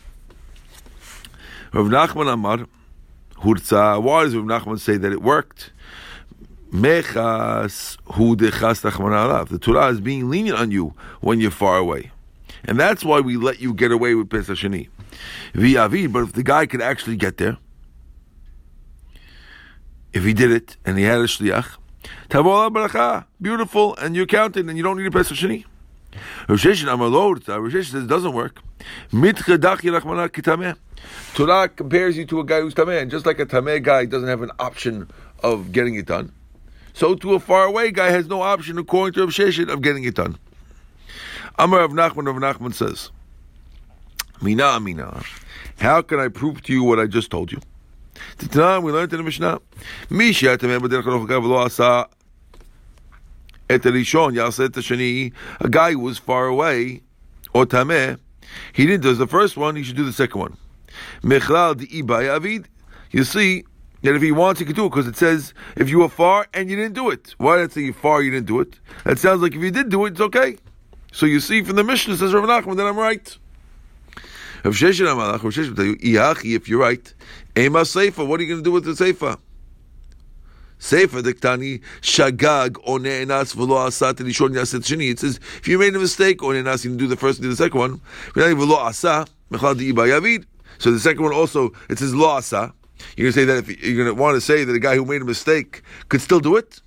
Rav 1.72 1.86
Nachman 1.86 2.32
Amar, 2.32 2.66
Hurza, 3.36 4.02
why 4.02 4.24
does 4.24 4.34
Rav 4.34 4.44
Nachman 4.44 4.78
say 4.78 4.96
that 4.96 5.12
it 5.12 5.22
worked? 5.22 5.72
Mechas 6.72 7.96
hu 8.14 8.36
dechas 8.36 8.82
alav. 8.82 9.48
The 9.48 9.58
Torah 9.58 9.88
is 9.88 10.00
being 10.00 10.28
lenient 10.28 10.58
on 10.58 10.70
you 10.70 10.94
when 11.20 11.40
you're 11.40 11.50
far 11.50 11.78
away. 11.78 12.10
And 12.64 12.78
that's 12.78 13.04
why 13.04 13.20
we 13.20 13.36
let 13.36 13.60
you 13.60 13.72
get 13.72 13.92
away 13.92 14.14
with 14.14 14.28
Pesach 14.28 14.58
Sheni. 14.58 14.88
V'yavid, 15.54 16.12
but 16.12 16.24
if 16.24 16.32
the 16.32 16.42
guy 16.42 16.66
could 16.66 16.82
actually 16.82 17.16
get 17.16 17.38
there, 17.38 17.56
if 20.12 20.24
he 20.24 20.34
did 20.34 20.50
it 20.50 20.76
and 20.84 20.98
he 20.98 21.04
had 21.04 21.20
a 21.20 21.24
shliach, 21.24 21.76
tavol 22.28 22.70
baracha, 22.70 23.26
beautiful, 23.40 23.94
and 23.96 24.16
you're 24.16 24.26
counted, 24.26 24.66
and 24.68 24.76
you 24.76 24.82
don't 24.82 24.96
need 24.98 25.06
a 25.06 25.10
Pesach 25.10 25.36
Sheni. 25.36 25.64
Rav 26.48 26.58
Sheshet 26.58 27.84
says 27.84 28.04
it 28.04 28.06
doesn't 28.06 28.32
work. 28.32 28.60
Torah 31.34 31.68
compares 31.68 32.16
you 32.16 32.24
to 32.26 32.40
a 32.40 32.44
guy 32.44 32.60
who's 32.60 32.74
tameh, 32.74 33.02
and 33.02 33.10
just 33.10 33.26
like 33.26 33.38
a 33.38 33.46
tameh 33.46 33.82
guy 33.82 34.04
doesn't 34.04 34.28
have 34.28 34.42
an 34.42 34.50
option 34.58 35.10
of 35.42 35.70
getting 35.72 35.94
it 35.94 36.06
done, 36.06 36.32
so 36.92 37.14
to 37.14 37.34
a 37.34 37.40
far 37.40 37.64
away 37.64 37.90
guy 37.90 38.10
has 38.10 38.26
no 38.26 38.42
option, 38.42 38.78
according 38.78 39.14
to 39.14 39.20
Rav 39.20 39.30
Sheshet, 39.30 39.72
of 39.72 39.82
getting 39.82 40.04
it 40.04 40.14
done. 40.14 40.38
Amar 41.58 41.80
Rav 41.80 41.90
Nachman, 41.90 42.26
Rav 42.26 42.36
Nachman 42.36 42.74
says, 42.74 43.10
Mina 44.40 44.64
Amina, 44.64 45.22
how 45.78 46.02
can 46.02 46.18
I 46.18 46.28
prove 46.28 46.62
to 46.62 46.72
you 46.72 46.82
what 46.82 46.98
I 46.98 47.06
just 47.06 47.30
told 47.30 47.52
you? 47.52 47.60
Tonight 48.38 48.80
we 48.80 48.92
learned 48.92 49.12
in 49.12 49.18
the 49.18 49.24
Mishnah, 49.24 49.60
tameh 50.08 50.80
b'derech 50.80 51.04
lo 51.04 52.08
et 53.68 53.82
rishon 53.82 54.34
yaset 54.34 54.70
sheni. 54.70 55.32
A 55.60 55.68
guy 55.68 55.92
who 55.92 56.00
was 56.00 56.18
far 56.18 56.46
away 56.46 57.02
or 57.52 57.66
tameh, 57.66 58.18
he 58.72 58.86
didn't 58.86 59.02
do 59.02 59.14
the 59.14 59.26
first 59.26 59.56
one. 59.56 59.76
He 59.76 59.82
should 59.82 59.96
do 59.96 60.04
the 60.04 60.12
second 60.12 60.40
one. 60.40 60.56
Mechlal 61.22 61.80
avid. 62.28 62.68
You 63.10 63.24
see 63.24 63.64
that 64.02 64.14
if 64.14 64.22
he 64.22 64.32
wants, 64.32 64.60
he 64.60 64.66
can 64.66 64.74
do 64.74 64.86
it 64.86 64.90
because 64.90 65.06
it 65.06 65.16
says 65.16 65.54
if 65.76 65.88
you 65.88 66.00
were 66.00 66.08
far 66.08 66.46
and 66.54 66.70
you 66.70 66.76
didn't 66.76 66.94
do 66.94 67.10
it. 67.10 67.34
Why 67.38 67.56
did 67.56 67.64
it 67.64 67.72
say 67.72 67.80
you 67.82 67.92
far, 67.92 68.22
you 68.22 68.30
didn't 68.30 68.46
do 68.46 68.60
it? 68.60 68.78
That 69.04 69.18
sounds 69.18 69.42
like 69.42 69.54
if 69.54 69.60
you 69.60 69.70
did 69.70 69.88
do 69.88 70.04
it, 70.06 70.12
it's 70.12 70.20
okay. 70.20 70.56
So 71.12 71.26
you 71.26 71.40
see 71.40 71.62
from 71.62 71.76
the 71.76 71.84
Mishnah 71.84 72.16
says 72.16 72.34
Rav 72.34 72.44
Nachman 72.44 72.76
that 72.76 72.86
I'm 72.86 72.96
right. 72.96 73.36
If 74.64 74.80
you're 76.68 76.80
right, 76.80 77.14
Ema 77.56 77.80
Seifa, 77.82 78.26
what 78.26 78.40
are 78.40 78.42
you 78.42 78.48
going 78.48 78.60
to 78.60 78.64
do 78.64 78.72
with 78.72 78.84
the 78.84 78.92
Seifa? 78.92 79.38
Seifa 80.78 81.22
Diktani 81.22 81.82
Shagag 82.00 82.76
or 82.84 82.98
Ne'enas 82.98 83.54
V'lo 83.54 83.76
Asa 83.76 84.14
Telishon 84.14 84.50
Yaset 84.50 84.80
Shini. 84.80 85.10
It 85.10 85.18
says 85.18 85.40
if 85.58 85.68
you 85.68 85.78
made 85.78 85.94
a 85.94 85.98
mistake 85.98 86.42
or 86.42 86.52
Ne'enas, 86.52 86.84
you 86.84 86.90
can 86.90 86.98
do 86.98 87.06
the 87.06 87.16
first 87.16 87.38
and 87.38 87.44
do 87.44 87.50
the 87.50 87.56
second 87.56 87.78
one. 87.78 88.00
V'lo 88.34 88.76
Asa 88.76 89.26
Mechal 89.50 89.74
Yavid. 89.74 90.44
So 90.78 90.90
the 90.90 91.00
second 91.00 91.22
one 91.22 91.32
also 91.32 91.72
it 91.88 91.98
says 91.98 92.14
Lo 92.14 92.28
Asa. 92.28 92.72
You're 93.16 93.28
to 93.28 93.32
say 93.32 93.44
that 93.44 93.58
if 93.58 93.84
you're 93.84 94.06
to 94.06 94.14
want 94.14 94.36
to 94.36 94.40
say 94.40 94.64
that 94.64 94.72
a 94.72 94.78
guy 94.78 94.96
who 94.96 95.04
made 95.04 95.22
a 95.22 95.24
mistake 95.24 95.82
could 96.08 96.20
still 96.20 96.40
do 96.40 96.56
it. 96.56 96.80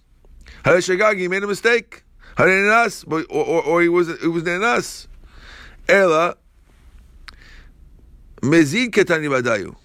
Shagag, 0.63 1.17
he 1.17 1.27
made 1.27 1.43
a 1.43 1.47
mistake. 1.47 2.04
Hare 2.38 2.47
Ne'enas, 2.47 3.06
or, 3.10 3.25
or, 3.30 3.63
or 3.63 3.82
he 3.82 3.89
was 3.89 4.10
it 4.10 4.27
was 4.27 4.43
Ne'enas. 4.43 5.08
Ela 5.88 6.36
Mezid 8.41 8.91
Ketani 8.91 9.30
Badayu. 9.30 9.75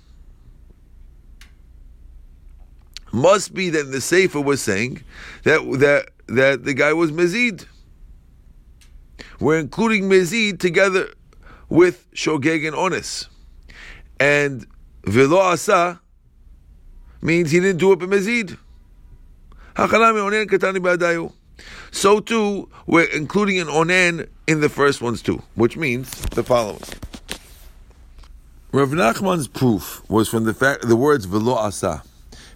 Must 3.13 3.55
be 3.55 3.71
that 3.71 3.91
the 3.91 3.99
Seifa 3.99 4.43
was 4.43 4.61
saying 4.61 5.03
that 5.45 5.61
that 5.79 6.11
that 6.29 6.65
the 6.65 6.75
guy 6.75 6.93
was 6.93 7.13
Mezid. 7.13 7.67
We're 9.41 9.59
including 9.59 10.05
Mezid 10.05 10.59
together 10.59 11.09
with 11.69 12.11
Shogeg 12.13 12.67
and 12.67 12.77
Onis. 12.77 13.29
And 14.19 14.67
Velo 15.05 15.39
Asa 15.39 16.01
means 17.23 17.51
he 17.51 17.61
didn't 17.61 17.79
do 17.79 17.93
it 17.93 17.99
by 17.99 18.07
Mezid. 18.07 18.59
So 21.91 22.21
too, 22.21 22.69
we're 22.87 23.05
including 23.05 23.61
an 23.61 23.69
onen 23.69 24.29
in 24.47 24.61
the 24.61 24.69
first 24.69 25.03
ones 25.03 25.23
too, 25.23 25.43
which 25.55 25.77
means 25.77 26.11
the 26.11 26.43
following. 26.43 26.81
Rav 28.73 28.91
Nachman's 28.91 29.49
proof 29.49 30.03
was 30.11 30.29
from 30.29 30.45
the 30.45 30.55
fact 30.55 30.87
the 30.89 30.97
words 30.97 31.25
velo 31.25 31.55
asa. 31.55 32.03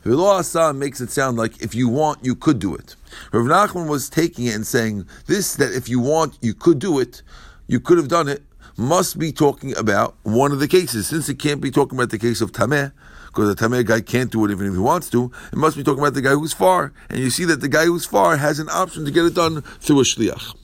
Velo 0.02 0.24
asa 0.24 0.72
makes 0.72 1.00
it 1.00 1.10
sound 1.10 1.36
like 1.36 1.60
if 1.62 1.74
you 1.74 1.88
want, 1.88 2.24
you 2.24 2.34
could 2.34 2.58
do 2.58 2.74
it. 2.74 2.96
Rav 3.32 3.44
Nachman 3.44 3.88
was 3.88 4.08
taking 4.08 4.46
it 4.46 4.54
and 4.54 4.66
saying 4.66 5.06
this 5.26 5.54
that 5.56 5.72
if 5.72 5.88
you 5.88 6.00
want, 6.00 6.38
you 6.40 6.54
could 6.54 6.78
do 6.78 6.98
it, 6.98 7.22
you 7.66 7.80
could 7.80 7.98
have 7.98 8.08
done 8.08 8.28
it, 8.28 8.42
must 8.76 9.18
be 9.18 9.30
talking 9.30 9.76
about 9.76 10.16
one 10.22 10.52
of 10.52 10.58
the 10.58 10.68
cases. 10.68 11.08
Since 11.08 11.28
it 11.28 11.38
can't 11.38 11.60
be 11.60 11.70
talking 11.70 11.98
about 11.98 12.10
the 12.10 12.18
case 12.18 12.40
of 12.40 12.52
Tameh, 12.52 12.92
because 13.26 13.54
the 13.54 13.62
Tameh 13.62 13.84
guy 13.84 14.00
can't 14.00 14.32
do 14.32 14.44
it 14.44 14.50
even 14.50 14.66
if 14.66 14.72
he 14.72 14.78
wants 14.78 15.10
to, 15.10 15.30
it 15.52 15.58
must 15.58 15.76
be 15.76 15.84
talking 15.84 16.00
about 16.00 16.14
the 16.14 16.22
guy 16.22 16.30
who's 16.30 16.52
far. 16.52 16.92
And 17.10 17.18
you 17.18 17.30
see 17.30 17.44
that 17.44 17.60
the 17.60 17.68
guy 17.68 17.84
who's 17.84 18.06
far 18.06 18.38
has 18.38 18.58
an 18.58 18.68
option 18.70 19.04
to 19.04 19.10
get 19.10 19.24
it 19.24 19.34
done 19.34 19.60
through 19.60 20.00
a 20.00 20.04
Shliach. 20.04 20.54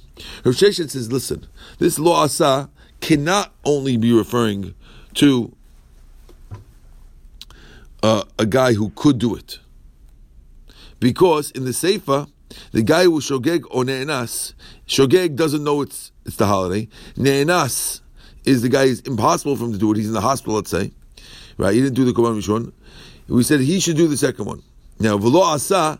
Rav 0.44 0.54
Sheshet 0.54 0.90
says, 0.90 1.12
listen, 1.12 1.46
this 1.78 1.98
law 1.98 2.22
asa 2.24 2.70
cannot 3.00 3.52
only 3.64 3.96
be 3.96 4.12
referring 4.12 4.74
to 5.14 5.54
uh, 8.06 8.22
a 8.38 8.46
guy 8.46 8.72
who 8.72 8.90
could 8.90 9.18
do 9.18 9.34
it. 9.34 9.58
Because 11.00 11.50
in 11.50 11.64
the 11.64 11.72
Seifa, 11.72 12.30
the 12.70 12.82
guy 12.82 13.04
who 13.04 13.20
shogeg 13.20 13.64
or 13.70 13.84
ne'enas, 13.84 14.54
shogeg 14.86 15.34
doesn't 15.34 15.64
know 15.64 15.82
it's 15.82 16.12
it's 16.24 16.36
the 16.36 16.46
holiday. 16.46 16.88
Ne'enas 17.16 18.00
is 18.44 18.62
the 18.62 18.68
guy 18.68 18.86
who's 18.86 19.00
impossible 19.00 19.56
for 19.56 19.64
him 19.64 19.72
to 19.72 19.78
do 19.78 19.90
it. 19.90 19.96
He's 19.96 20.06
in 20.06 20.14
the 20.14 20.20
hospital, 20.20 20.54
let's 20.54 20.70
say. 20.70 20.92
Right? 21.58 21.74
He 21.74 21.80
didn't 21.80 21.94
do 21.94 22.04
the 22.04 22.12
Korban 22.12 22.40
Rishon. 22.40 22.72
We 23.28 23.42
said 23.42 23.60
he 23.60 23.80
should 23.80 23.96
do 23.96 24.06
the 24.06 24.16
second 24.16 24.44
one. 24.44 24.62
Now, 25.00 25.18
v'lo 25.18 25.42
asa, 25.42 25.98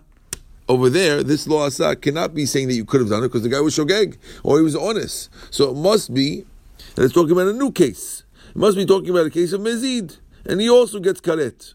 over 0.68 0.88
there, 0.88 1.24
this 1.24 1.48
law 1.48 1.66
asa 1.66 1.96
cannot 1.96 2.34
be 2.34 2.46
saying 2.46 2.68
that 2.68 2.74
you 2.74 2.84
could 2.84 3.00
have 3.00 3.10
done 3.10 3.24
it 3.24 3.28
because 3.28 3.42
the 3.42 3.48
guy 3.48 3.60
was 3.60 3.76
shogeg 3.76 4.16
or 4.44 4.58
he 4.58 4.62
was 4.62 4.76
honest. 4.76 5.28
So 5.50 5.70
it 5.70 5.76
must 5.76 6.14
be 6.14 6.44
that 6.94 7.02
it's 7.02 7.14
talking 7.14 7.32
about 7.32 7.48
a 7.48 7.52
new 7.52 7.72
case. 7.72 8.22
It 8.50 8.56
must 8.56 8.76
be 8.76 8.86
talking 8.86 9.10
about 9.10 9.26
a 9.26 9.30
case 9.30 9.52
of 9.52 9.60
mezid, 9.60 10.18
and 10.44 10.60
he 10.60 10.70
also 10.70 11.00
gets 11.00 11.20
karet. 11.20 11.74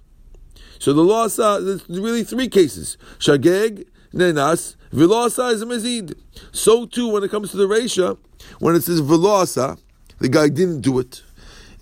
So 0.82 0.94
the 0.94 1.04
law 1.04 1.26
asa, 1.26 1.60
there's 1.62 1.88
really 1.88 2.24
three 2.24 2.48
cases: 2.48 2.98
shageg, 3.20 3.86
nenas, 4.16 4.76
v'lo 4.92 5.26
asa 5.26 5.50
is 5.50 5.62
a 5.62 5.68
mezid. 5.68 6.16
So 6.52 6.88
too, 6.88 7.08
when 7.08 7.24
it 7.24 7.30
comes 7.30 7.52
to 7.52 7.58
the 7.58 7.68
resha, 7.68 8.18
when 8.58 8.74
it 8.74 8.82
says 8.82 9.00
v'lo 9.00 9.78
the 10.18 10.28
guy 10.28 10.50
didn't 10.50 10.82
do 10.82 10.98
it. 10.98 11.22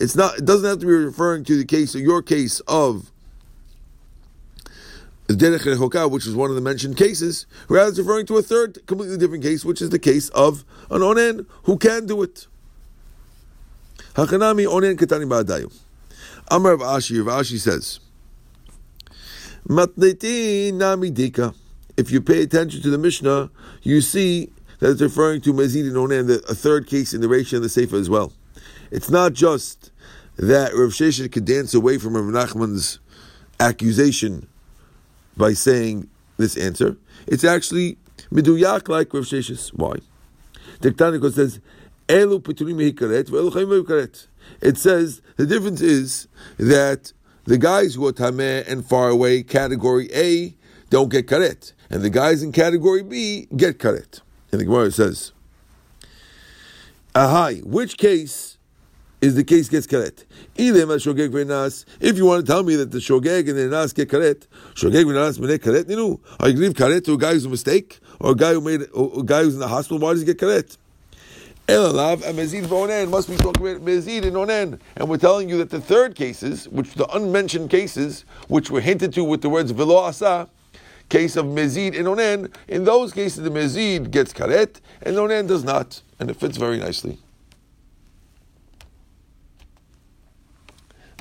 It's 0.01 0.17
not. 0.17 0.39
It 0.39 0.43
doesn't 0.43 0.67
have 0.67 0.79
to 0.79 0.85
be 0.85 0.91
referring 0.91 1.45
to 1.45 1.55
the 1.55 1.63
case 1.63 1.95
of 1.95 2.01
your 2.01 2.21
case 2.21 2.59
of 2.67 3.09
derech 5.29 5.59
rechokah, 5.59 6.11
which 6.11 6.27
is 6.27 6.35
one 6.35 6.49
of 6.49 6.57
the 6.57 6.61
mentioned 6.61 6.97
cases. 6.97 7.45
Rather, 7.69 7.91
it's 7.91 7.99
referring 7.99 8.25
to 8.25 8.35
a 8.35 8.41
third, 8.41 8.85
completely 8.85 9.17
different 9.17 9.43
case, 9.43 9.63
which 9.63 9.81
is 9.81 9.91
the 9.91 9.99
case 9.99 10.27
of 10.31 10.65
an 10.91 10.99
onen 10.99 11.45
who 11.63 11.77
can 11.77 12.05
do 12.05 12.21
it. 12.21 12.47
Hachanami 14.15 14.67
onen 14.67 14.97
katani 14.97 15.25
ba'adayu. 15.25 15.73
Amar 16.51 16.75
Rav 16.75 16.97
Ashi, 16.97 17.25
Rav 17.25 17.43
Ashi 17.43 17.57
says, 17.57 18.01
If 19.71 19.85
you 22.11 22.21
pay 22.21 22.41
attention 22.41 22.81
to 22.81 22.89
the 22.89 22.97
Mishnah, 22.97 23.51
you 23.83 24.01
see 24.01 24.49
that 24.79 24.89
it's 24.89 25.01
referring 25.01 25.41
to 25.41 25.53
Mazid 25.53 25.81
and 25.81 25.95
Onen, 25.95 26.27
a 26.49 26.55
third 26.55 26.87
case 26.87 27.13
in 27.13 27.21
the 27.21 27.27
Reish 27.27 27.53
and 27.53 27.63
the 27.63 27.67
Seifa 27.67 27.93
as 27.93 28.09
well. 28.09 28.33
It's 28.89 29.11
not 29.11 29.33
just 29.33 29.91
that 30.37 30.73
Rav 30.73 30.89
Sheshet 30.89 31.31
could 31.31 31.45
dance 31.45 31.75
away 31.75 31.99
from 31.99 32.15
Rav 32.15 32.25
Nachman's 32.25 32.99
accusation 33.59 34.47
by 35.37 35.53
saying 35.53 36.09
this 36.37 36.57
answer. 36.57 36.97
It's 37.27 37.43
actually 37.43 37.99
miduyak 38.31 38.87
like 38.87 39.13
Rav 39.13 39.25
Sheshet. 39.25 39.69
Why? 39.75 39.97
Tanakh 40.81 41.31
says, 41.31 41.59
Elu 42.07 42.41
It 44.61 44.77
says 44.77 45.21
the 45.35 45.45
difference 45.45 45.81
is 45.81 46.27
that 46.57 47.13
the 47.49 47.57
guys 47.57 47.95
who 47.95 48.05
are 48.05 48.13
tameh 48.13 48.63
and 48.67 48.85
far 48.85 49.09
away, 49.09 49.41
category 49.41 50.07
A, 50.13 50.55
don't 50.91 51.09
get 51.09 51.25
karet, 51.25 51.73
and 51.89 52.03
the 52.03 52.09
guys 52.11 52.43
in 52.43 52.51
category 52.51 53.01
B 53.01 53.47
get 53.57 53.79
karet. 53.79 54.21
And 54.51 54.61
the 54.61 54.65
Gemara 54.65 54.91
says, 54.91 55.31
Ahai, 57.15 57.63
which 57.63 57.97
case 57.97 58.59
is 59.19 59.33
the 59.33 59.43
case 59.43 59.67
gets 59.67 59.87
karet? 59.87 60.25
If 60.57 62.17
you 62.17 62.25
want 62.25 62.45
to 62.45 62.51
tell 62.51 62.61
me 62.61 62.75
that 62.75 62.91
the 62.91 62.99
shogeg 62.99 63.49
and 63.49 63.57
the 63.57 63.65
nas 63.65 63.93
get 63.93 64.09
karet, 64.09 64.45
shogeg 64.75 65.07
and 65.07 65.15
nas 65.15 65.39
mene 65.39 65.57
karet 65.57 65.85
ninu, 65.85 66.19
are 66.39 66.49
you 66.49 66.59
give 66.59 66.73
karet 66.73 67.03
to 67.05 67.13
a 67.13 67.17
guy 67.17 67.33
who's 67.33 67.45
a 67.45 67.49
mistake 67.49 67.99
or 68.19 68.33
a 68.33 68.35
guy 68.35 68.53
who 68.53 68.61
made 68.61 68.81
a 68.81 69.23
guy 69.23 69.41
who's 69.41 69.55
in 69.55 69.59
the 69.59 69.67
hospital? 69.67 69.97
Why 69.97 70.11
does 70.11 70.21
he 70.21 70.27
get 70.27 70.37
karet? 70.37 70.77
And 71.71 73.11
must 73.11 73.29
be 73.29 73.37
talking 73.37 73.67
about 73.67 73.85
mezid 73.85 74.25
and 74.25 74.35
onen, 74.35 74.79
and 74.95 75.07
we're 75.07 75.17
telling 75.17 75.49
you 75.49 75.59
that 75.59 75.69
the 75.69 75.79
third 75.79 76.15
cases, 76.15 76.67
which 76.69 76.95
the 76.95 77.07
unmentioned 77.15 77.69
cases, 77.69 78.25
which 78.47 78.71
were 78.71 78.81
hinted 78.81 79.13
to 79.13 79.23
with 79.23 79.43
the 79.43 79.49
words 79.49 79.69
velo 79.69 79.97
asa, 79.97 80.49
case 81.09 81.35
of 81.35 81.45
mezid 81.45 81.95
and 81.95 82.07
onen, 82.07 82.51
in 82.67 82.85
those 82.85 83.13
cases 83.13 83.43
the 83.43 83.51
mezid 83.51 84.09
gets 84.09 84.33
karet 84.33 84.81
and 85.03 85.15
onen 85.15 85.47
does 85.47 85.63
not, 85.63 86.01
and 86.19 86.31
it 86.31 86.37
fits 86.37 86.57
very 86.57 86.79
nicely. 86.79 87.19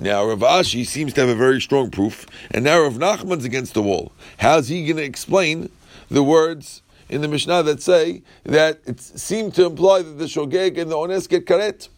Now 0.01 0.25
Rav 0.25 0.39
Ashi 0.39 0.87
seems 0.87 1.13
to 1.13 1.21
have 1.21 1.29
a 1.29 1.35
very 1.35 1.61
strong 1.61 1.91
proof, 1.91 2.25
and 2.51 2.65
now 2.65 2.81
Rav 2.81 2.95
Nachman's 2.95 3.45
against 3.45 3.75
the 3.75 3.83
wall. 3.83 4.13
How's 4.39 4.69
he 4.69 4.87
going 4.87 4.97
to 4.97 5.05
explain 5.05 5.69
the 6.09 6.23
words 6.23 6.81
in 7.09 7.21
the 7.21 7.29
Mishnah 7.29 7.62
that 7.62 7.83
say 7.83 8.23
that 8.44 8.81
it 8.87 9.01
seemed 9.01 9.55
to 9.55 9.66
imply 9.66 10.03
that 10.03 10.18
the 10.18 10.27
shogeg 10.27 10.79
and 10.79 10.90
the 10.90 10.99
ones 10.99 11.27
get 11.27 11.47
karet? 11.47 11.88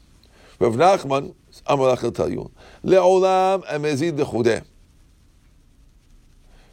Rav 0.59 0.75
Nachman, 0.75 1.35
Amalach 1.67 2.03
will 2.03 2.13
tell 2.13 2.31
you, 2.31 2.51
le'olam 2.85 3.65
amezid 3.67 4.13
dechudeh. 4.19 4.65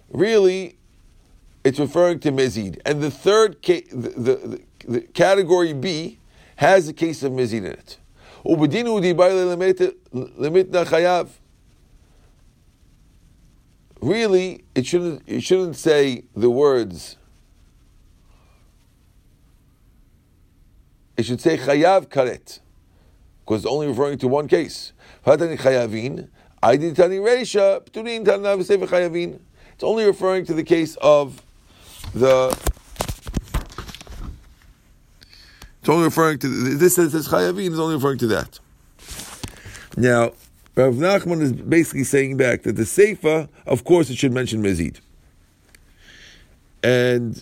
Really, 0.09 0.77
it's 1.63 1.79
referring 1.79 2.19
to 2.19 2.31
mezid, 2.31 2.79
and 2.85 3.01
the 3.01 3.11
third 3.11 3.61
ca- 3.63 3.85
the, 3.91 4.09
the, 4.09 4.61
the, 4.87 5.01
category 5.01 5.73
B 5.73 6.19
has 6.57 6.87
a 6.87 6.93
case 6.93 7.23
of 7.23 7.33
mezid 7.33 7.57
in 7.59 7.65
it. 7.65 7.97
Really, 14.01 14.63
it 14.75 14.85
shouldn't, 14.85 15.23
it 15.25 15.43
shouldn't 15.43 15.75
say 15.75 16.23
the 16.35 16.49
words. 16.49 17.17
It 21.17 21.25
should 21.25 21.41
say 21.41 21.57
chayav 21.57 22.07
karet, 22.07 22.59
because 23.43 23.63
it's 23.63 23.71
only 23.71 23.87
referring 23.87 24.19
to 24.19 24.27
one 24.27 24.47
case. 24.47 24.93
It's 25.25 25.43
only 29.83 30.05
referring 30.05 30.45
to 30.45 30.53
the 30.53 30.63
case 30.63 30.95
of 31.01 31.41
the 32.13 32.57
It's 35.87 35.93
only 35.93 36.03
referring 36.03 36.37
to 36.39 36.49
this 36.49 36.95
says 36.95 37.13
chayavin 37.29 37.71
is 37.71 37.79
only 37.79 37.95
referring 37.95 38.17
to 38.17 38.27
that. 38.27 38.59
Now, 39.95 40.33
Rav 40.75 40.95
Nachman 40.95 41.41
is 41.41 41.53
basically 41.53 42.03
saying 42.03 42.35
back 42.35 42.63
that 42.63 42.75
the 42.75 42.83
Seifa, 42.83 43.47
of 43.65 43.85
course, 43.85 44.09
it 44.09 44.17
should 44.17 44.33
mention 44.33 44.61
Mezid. 44.61 44.99
And 46.83 47.41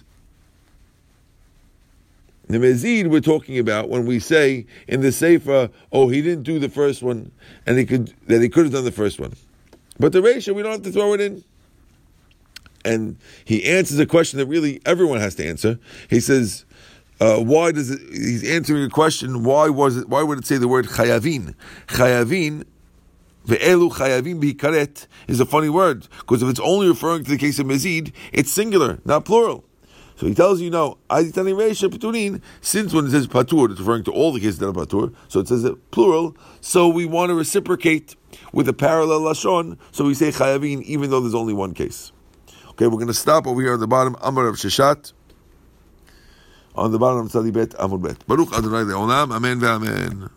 the 2.48 2.58
Mezid 2.60 3.10
we're 3.10 3.22
talking 3.22 3.58
about 3.58 3.90
when 3.90 4.06
we 4.06 4.20
say 4.20 4.66
in 4.88 5.02
the 5.02 5.12
sefer, 5.12 5.70
oh, 5.92 6.10
he 6.10 6.22
didn't 6.22 6.44
do 6.44 6.60
the 6.60 6.70
first 6.70 7.02
one, 7.02 7.32
and 7.66 7.78
he 7.78 7.86
could 7.86 8.14
that 8.28 8.42
he 8.42 8.50
could 8.50 8.66
have 8.66 8.74
done 8.74 8.86
the 8.86 8.92
first 8.92 9.20
one. 9.20 9.34
But 10.00 10.12
the 10.12 10.22
ratio, 10.22 10.54
we 10.54 10.62
don't 10.62 10.74
have 10.74 10.84
to 10.84 10.92
throw 10.92 11.14
it 11.14 11.22
in. 11.22 11.44
And 12.84 13.18
he 13.46 13.64
answers 13.66 13.98
a 13.98 14.06
question 14.06 14.38
that 14.38 14.46
really 14.46 14.80
everyone 14.86 15.20
has 15.20 15.34
to 15.36 15.46
answer. 15.46 15.80
He 16.08 16.20
says, 16.20 16.66
uh, 17.20 17.38
why 17.38 17.72
does 17.72 17.90
it, 17.90 18.00
he's 18.12 18.48
answering 18.48 18.84
a 18.84 18.90
question, 18.90 19.44
why 19.44 19.70
was 19.70 19.98
it, 19.98 20.10
why 20.10 20.22
would 20.22 20.38
it 20.38 20.46
say 20.46 20.58
the 20.58 20.68
word 20.68 20.86
chayavin? 20.86 21.56
Chayavin, 21.88 22.66
ve'elu 23.48 23.92
chayavin 23.92 24.40
bihikaret 24.40 25.08
is 25.28 25.40
a 25.40 25.46
funny 25.46 25.70
word, 25.70 26.08
because 26.20 26.44
if 26.44 26.50
it's 26.50 26.60
only 26.60 26.88
referring 26.88 27.24
to 27.24 27.32
the 27.32 27.38
case 27.38 27.58
of 27.58 27.66
mezid, 27.66 28.12
it's 28.32 28.52
singular, 28.52 29.00
not 29.04 29.26
plural. 29.26 29.64
So 30.18 30.28
he 30.28 30.34
tells 30.34 30.62
you, 30.62 30.70
no, 30.70 30.98
since 31.10 31.34
when 31.34 33.06
it 33.06 33.12
says 33.12 33.28
patur, 33.28 33.72
it's 33.72 33.80
referring 33.80 34.04
to 34.06 34.12
all 34.12 34.32
the 34.32 34.40
cases 34.40 34.60
that 34.60 34.68
are 34.70 34.74
patur, 34.74 35.14
so 35.28 35.42
it 35.42 35.48
says 35.50 35.66
it 35.66 35.92
plural, 35.92 36.38
so 36.62 36.88
we 36.88 37.06
want 37.06 37.30
to 37.32 37.36
reciprocate 37.36 38.16
with 38.54 38.70
a 38.70 38.74
parallel 38.74 39.22
lashon, 39.22 39.78
so 39.92 40.06
we 40.06 40.14
say 40.14 40.30
chayavin 40.30 40.82
even 40.84 41.10
though 41.10 41.20
there's 41.20 41.36
only 41.36 41.54
one 41.54 41.74
case. 41.74 42.14
Okay, 42.70 42.88
we're 42.88 42.92
going 42.92 43.08
to 43.08 43.14
stop 43.14 43.46
over 43.46 43.62
here 43.62 43.74
on 43.74 43.80
the 43.80 43.88
bottom, 43.88 44.16
Amar 44.22 44.46
Rav 44.46 44.56
Sheshet 44.56 45.12
on 46.76 46.92
the 46.92 47.00
bottom 47.00 47.26
of 47.26 47.32
Tzadi 47.32 47.54
Bet 47.54 47.70
Amud 47.72 48.02
Bet. 48.02 48.26
Baruch 48.28 48.54
Adonai 48.54 48.84
Le'olam, 48.84 49.34
Amen 49.34 49.60
ve'Amen. 49.60 50.30